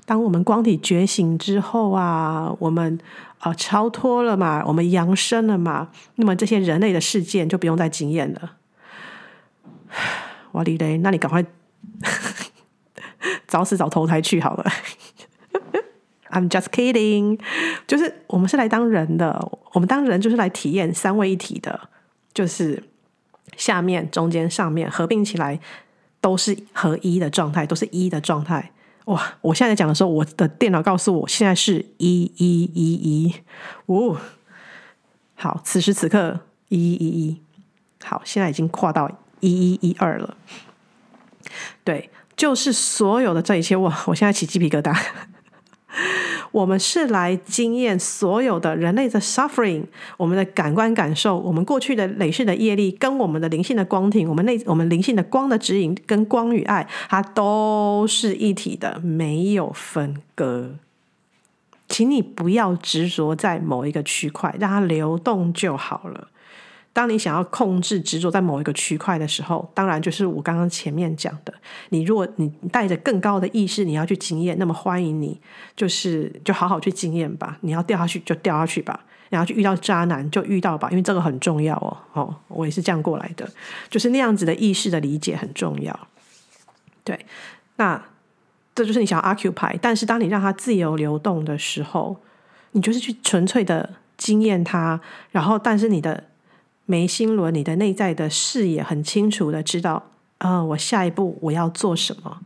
[0.05, 2.99] 当我们光体觉醒之后啊，我们
[3.39, 8.57] 啊、超脱了嘛，我们扬升了嘛，那么这些人类的事件就不用再经验了。
[10.53, 11.45] 哇哩嘞，那你赶快。
[13.53, 14.65] 早死早投胎去好了
[16.31, 17.39] ，I'm just kidding。
[17.87, 21.79] 就是我们是来当人的，我们当人就是来体验三位一体的，
[22.33, 22.83] 就是
[23.59, 25.61] 下面、中间、上面合并起来
[26.23, 28.73] 都是合一的状态，都是一的状态。
[29.05, 29.35] 哇！
[29.43, 33.35] 我现在讲的时候，我的电脑告诉我现在是一一一一。
[33.85, 34.17] 哦，
[35.35, 36.41] 好，此时此刻
[36.71, 37.43] 一一一一。
[38.03, 40.39] 好，现在已经跨到一一一二了。
[41.85, 42.09] 对。
[42.43, 44.93] 就是所有的这一切，我 我现在起鸡皮疙瘩。
[46.51, 49.85] 我们是来经验所有的人类的 suffering，
[50.17, 60.73] 我们的感官感受，我们过去的累世的业力，跟我们的灵性的光体，我们内我们灵性的光的指引，跟光与爱，它都是一体的，没有分割。
[61.89, 66.27] 请你不要执着在某一个区块，让它流动就好了。
[66.95, 71.55] 当你想要控制、执着在某一个区块的时候，当然就是我刚刚前面讲的。
[71.89, 75.41] 你如果你带着更高的意识，你要去经验，那么欢迎你，
[75.75, 77.57] 就是就好好去经验吧。
[77.63, 81.97] 你要掉下去就掉下去吧，然后去遇到渣男就遇到吧，因为这个很重要哦。
[82.13, 83.51] 哦，我也是这样过来的，
[83.89, 85.99] 就是那样子的意识的理解很重要。
[87.03, 87.25] 对，
[87.77, 88.05] 那
[88.75, 92.21] 这就是你想要 occupy，但是当你让它自由流动的时候，
[92.73, 96.25] 你就是去纯粹的经验它，然后但是你的。
[96.87, 102.41] 眉心轮，你的内在的视野很清楚的知道，啊、我下一步我要做什么？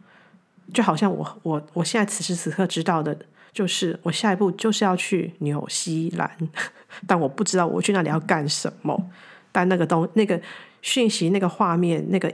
[0.74, 3.16] 就好像我我我现在此时此刻知道的，
[3.52, 6.30] 就是我下一步就是要去纽西兰，
[7.06, 9.10] 但我不知道我去那里要干什么。
[9.52, 10.38] 但那个东那个
[10.82, 12.30] 讯息、那个画面、那个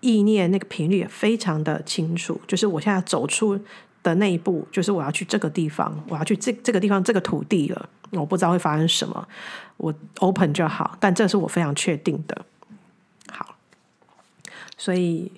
[0.00, 3.58] 意念那个频率也非常的清楚，就是我现在走出
[4.02, 7.88] 的那一步，就是我要去这个地方，我要去这这个地方这个土地了。
[8.10, 9.26] 我不知道会发生什么，
[9.76, 12.44] 我 open 就好，但这是我非常确定的。
[13.30, 13.56] 好，
[14.76, 15.32] 所以，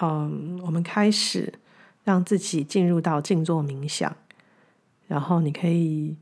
[0.00, 1.54] 嗯，我们开始
[2.04, 4.16] 让自己进入到静坐冥想，
[5.06, 6.16] 然后你可以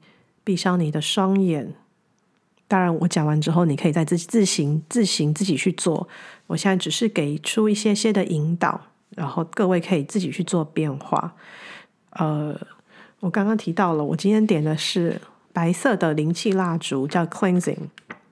[0.45, 1.75] 闭上你的双眼。
[2.69, 6.09] 当然，我讲完之后，你可以再自自行自行自己去做。
[6.49, 11.37] 我现在只是给出一些些的引导，然后各位可以自己去做变化。
[12.11, 12.59] 呃，
[13.21, 15.21] 我刚刚提到了，我今天点的是
[15.53, 17.89] 白色的灵气蜡烛，叫 Cleansing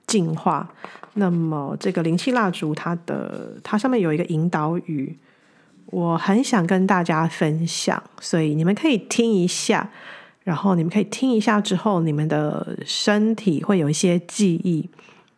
[0.07, 0.69] 净化。
[1.15, 5.17] 那么这个灵气蜡烛，它的它上面有一个引导语，
[5.87, 9.89] 我很想跟大家分享，所以你们可以听一下。
[10.43, 14.87] 然后你们可以听一下，之后你们的身体会有一些记忆。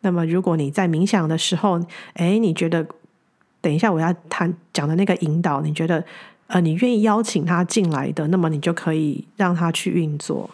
[0.01, 1.79] 那么，如果你在冥想的时候，
[2.15, 2.85] 哎，你觉得
[3.61, 6.03] 等一下我要谈讲的那个引导，你觉得
[6.46, 10.50] 呃，你愿意邀请他进来的，那么你就可以让他去运作。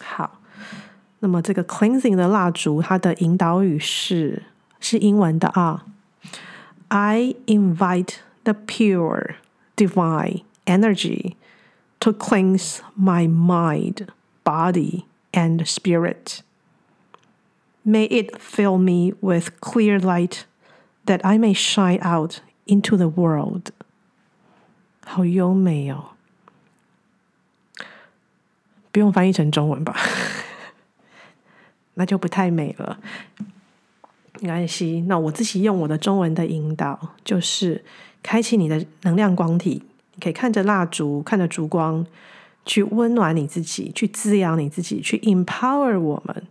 [0.00, 0.40] 好，
[1.20, 4.44] 那么这个 cleansing 的蜡烛，它的引导语是
[4.80, 5.84] 是英文的啊。
[6.88, 9.34] I invite the pure
[9.76, 11.34] divine energy.
[12.02, 14.06] To cleanse my mind,
[14.44, 16.42] body, and spirit.
[17.84, 20.44] May it fill me with clear light,
[21.06, 23.72] that I may shine out into the world.
[25.05, 26.11] 好优美哦！
[28.91, 29.95] 不用翻译成中文吧？
[31.95, 32.99] 那就不太美了。
[34.39, 37.83] 没关系，那我自己用我的中文的引导，就是
[38.21, 39.83] 开启你的能量光体。
[40.15, 42.05] 你可以看着蜡烛，看着烛光，
[42.65, 46.47] 去温暖你自己，去滋养你自己，去 empower 我们，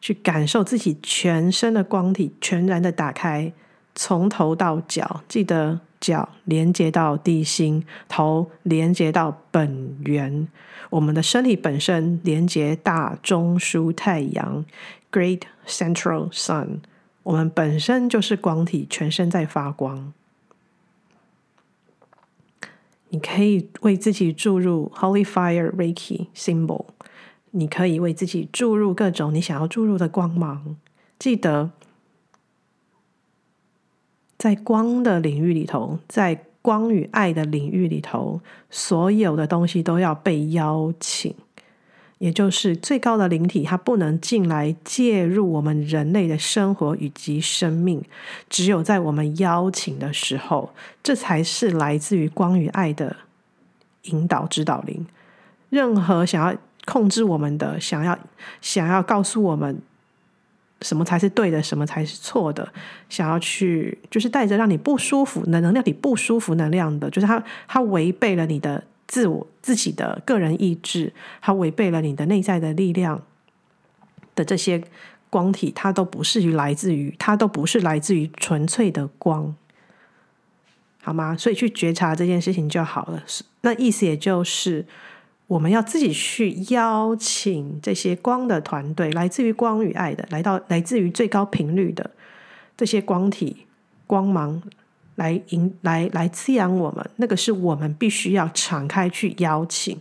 [0.00, 3.52] 去感受自己全身的光体全然的打开，
[3.94, 10.48] 从头到脚，记得脚连接到地心，头连接到本源，
[10.90, 14.64] 我们的身体本身连接大中枢太阳
[15.12, 16.78] ，Great Central Sun，
[17.22, 20.12] 我们本身就是光体，全身在发光。
[23.10, 26.86] 你可以为自己注入 Holy Fire Reiki Symbol，
[27.52, 30.76] 你可以为自己注入各种你想要注入的光芒。
[31.16, 31.70] 记得，
[34.44, 38.38] 在光的领域里头，在光与爱的领域里头，
[38.68, 41.34] 所有的东西都要被邀请。
[42.18, 48.04] 也就是最高的灵体，它不能进来介入我们人类的生活以及生命。
[48.50, 53.16] 只有在我们邀请的时候，这才是来自于光与爱的
[54.02, 55.06] 引导指导灵。
[55.70, 58.18] 任何想要控制我们的、想要
[58.60, 59.80] 想要告诉我们
[60.84, 62.72] 什么才是对的、什么才是错的、
[63.08, 68.84] 想要去就是带着让你不舒服、能能量你不舒服能量的，就是它它违背了你的。
[69.06, 71.12] 自我自己的个人意志，
[71.42, 73.22] 它违背了你的内在的力量
[74.34, 74.82] 的这些
[75.28, 79.54] 光体，它都不是于来自于，它都不是来自于纯粹的光，
[81.02, 81.36] 好吗？
[81.36, 83.22] 所以去觉察这件事情就好了。
[83.60, 84.86] 那意思也就是，
[85.46, 92.10] 我们要自己去邀请这些光的团队，来自于光与爱的，来到来自于最高频率的
[92.76, 93.66] 这些光体
[94.06, 94.62] 光芒。
[95.16, 100.00] 来引来来滋养我们，那个是我们必须要敞开去邀请，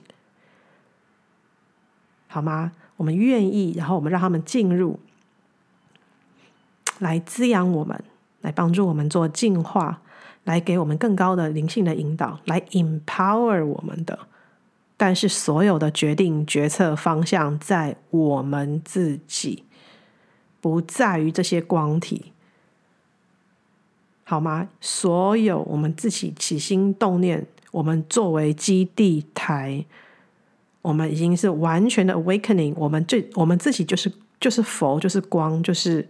[2.27, 2.71] 好吗？
[2.97, 4.99] 我们愿意，然后我们让他们进入，
[6.97, 8.03] 来滋养我们，
[8.41, 10.01] 来帮助我们做净化，
[10.45, 14.17] 来给我们更高的灵性的引导，来 empower 我们的。
[14.95, 19.63] 但是所有的决定、决策方向在我们自己，
[20.61, 22.31] 不在于这些光体。
[24.25, 24.69] 好吗？
[24.79, 29.85] 所有我们自己起心动念，我们作为基地台，
[30.81, 32.73] 我们已经是完全的 awakening。
[32.77, 36.07] 我们这我们自己就是就是佛，就是光，就是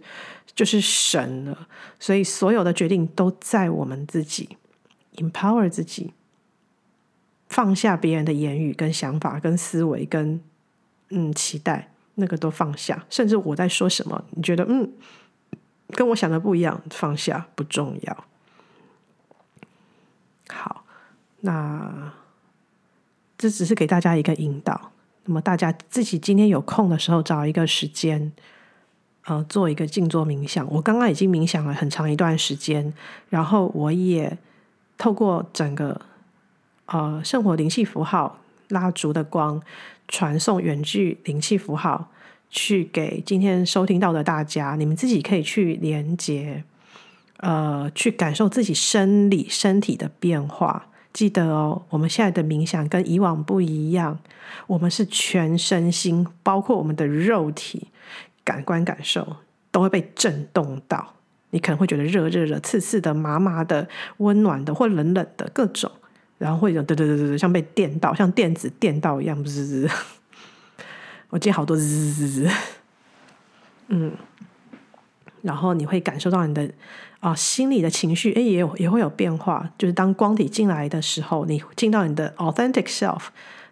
[0.54, 1.68] 就是神了。
[1.98, 4.56] 所以所有的决定都在我们自己
[5.16, 6.12] ，empower 自己，
[7.54, 10.40] 放下别人的言语、跟想法、跟思维、跟
[11.10, 13.06] 嗯期待，那个都放下。
[13.08, 14.90] 甚至我在说什么，你觉得嗯？
[15.90, 18.24] 跟我想的不一样，放下不重要。
[20.48, 20.84] 好，
[21.42, 22.12] 那
[23.38, 24.90] 这只是给大家一个引导。
[25.26, 28.32] 那么大家自己今天有空的时候，找一个时间，
[29.26, 30.68] 呃，做一个静坐冥想。
[30.72, 32.92] 我刚刚已经冥想了很长一段时间，
[33.28, 34.36] 然后我也
[34.98, 36.00] 透过整个
[36.86, 39.60] 呃圣火灵气符号蜡烛的光，
[40.08, 42.10] 传送远距灵气符号。
[42.56, 46.62] 去给今天收听到的大家，你们自己可以去连接，
[47.38, 50.86] 呃，去感受自己生理身体的变化。
[51.12, 54.20] 记得哦，我们现在的冥想跟以往不一样，
[54.68, 57.88] 我们是全身心，包括我们的肉体
[58.44, 59.38] 感官感受
[59.72, 61.14] 都会被震动到。
[61.50, 65.90] 你可能会觉得热热的、刺刺的、麻麻的、温暖的或冷冷的各种，
[66.38, 69.88] 然后会有对对对对，像被电到，像电子电到一样，不是？
[71.30, 71.82] 我记得好多滋
[72.12, 72.50] 滋滋，
[73.88, 74.12] 嗯，
[75.42, 76.70] 然后你会感受到你的
[77.20, 79.68] 啊、心里的情绪，哎，也有也会有变化。
[79.78, 83.22] 就是当光体进来的时候，你进到你的 authentic self，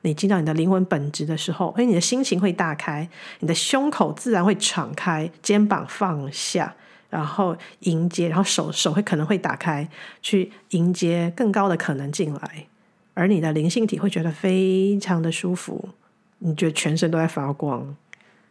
[0.00, 3.08] 你进到你的灵魂本质的时候，哎，你的心情会大开，
[3.40, 6.74] 你的胸口自然会敞开，肩膀放下。
[7.12, 9.86] 然后迎接，然后手手会可能会打开，
[10.22, 12.66] 去迎接更高的可能进来，
[13.12, 15.90] 而你的灵性体会觉得非常的舒服，
[16.38, 17.94] 你觉得全身都在发光。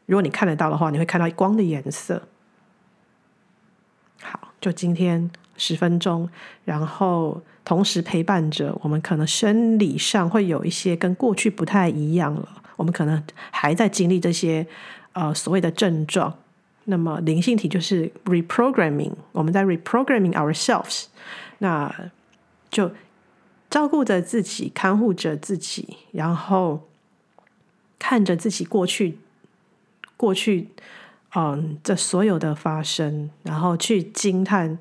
[0.06, 2.22] 如果你看得到的话，你会看到光的颜色。
[4.22, 6.30] 好，就今天十分钟，
[6.64, 14.68] 然后同时陪伴着我们，可能生理上会有一些跟过去不太一样了，我们可能还在经历这些
[15.14, 16.38] 呃所谓的症状。
[16.86, 21.06] 那么灵性体就是 reprogramming，我们在 reprogramming ourselves，
[21.60, 22.12] 那
[22.70, 22.92] 就
[23.70, 26.90] 照顾着自己，看护着自己，然后
[28.00, 29.20] 看着自己过去，
[30.18, 30.70] 过去，
[31.36, 34.80] 嗯，这所有的发生，然后去惊叹，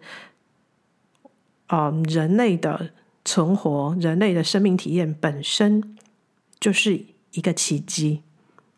[1.68, 2.90] 嗯，人类的
[3.24, 5.96] 存活，人类的生命体验本身
[6.59, 8.22] 就是一个奇迹，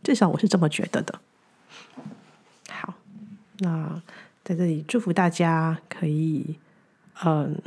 [0.03, 1.21] 至少我是这么觉得的。
[3.63, 4.03] 那
[4.43, 6.59] 在这里祝福大家可以，
[7.25, 7.63] 嗯，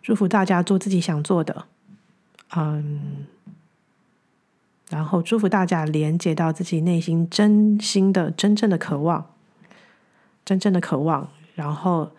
[0.00, 1.66] 祝福大家做自己想做的，
[2.54, 3.26] 嗯，
[4.90, 9.34] 然后祝福大家连接到自己内心真心的、真正的渴望，
[10.44, 12.12] 真正的渴望，然后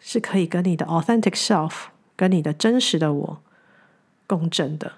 [0.00, 3.42] 是可以跟你的 authentic self，跟你的真实的我
[4.26, 4.92] 共振的。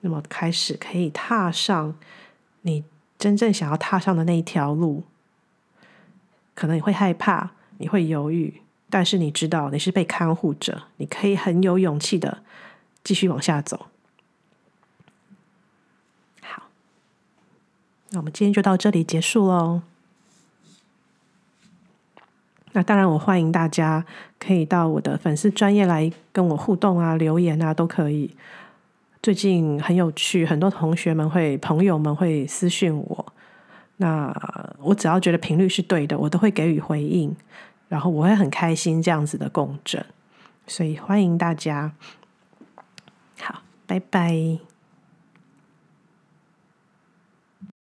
[0.00, 1.94] 那么开始可以踏上
[2.62, 2.82] 你。
[3.24, 5.02] 真正想要踏上的那一条路，
[6.54, 8.60] 可能你会害怕，你会犹豫，
[8.90, 12.42] 但是你知道你是被看护着，你可以很有勇气的
[13.02, 13.86] 继续往下走。
[16.42, 16.64] 好，
[18.10, 19.80] 那我们今天就到这里结束喽。
[22.72, 24.04] 那当然，我欢迎大家
[24.38, 28.36] 可以到我的粉丝专业来跟我互动啊，留言啊，都可以。
[29.24, 33.32] 最近很有趣，很多同学们会、朋友们会私讯我。
[33.96, 34.30] 那
[34.78, 37.34] 我只要觉得频率是对的，我都会给予回应，
[37.88, 40.04] 然后我会很开心这样子的共振。
[40.66, 41.92] 所以欢迎大家，
[43.40, 44.73] 好，拜拜。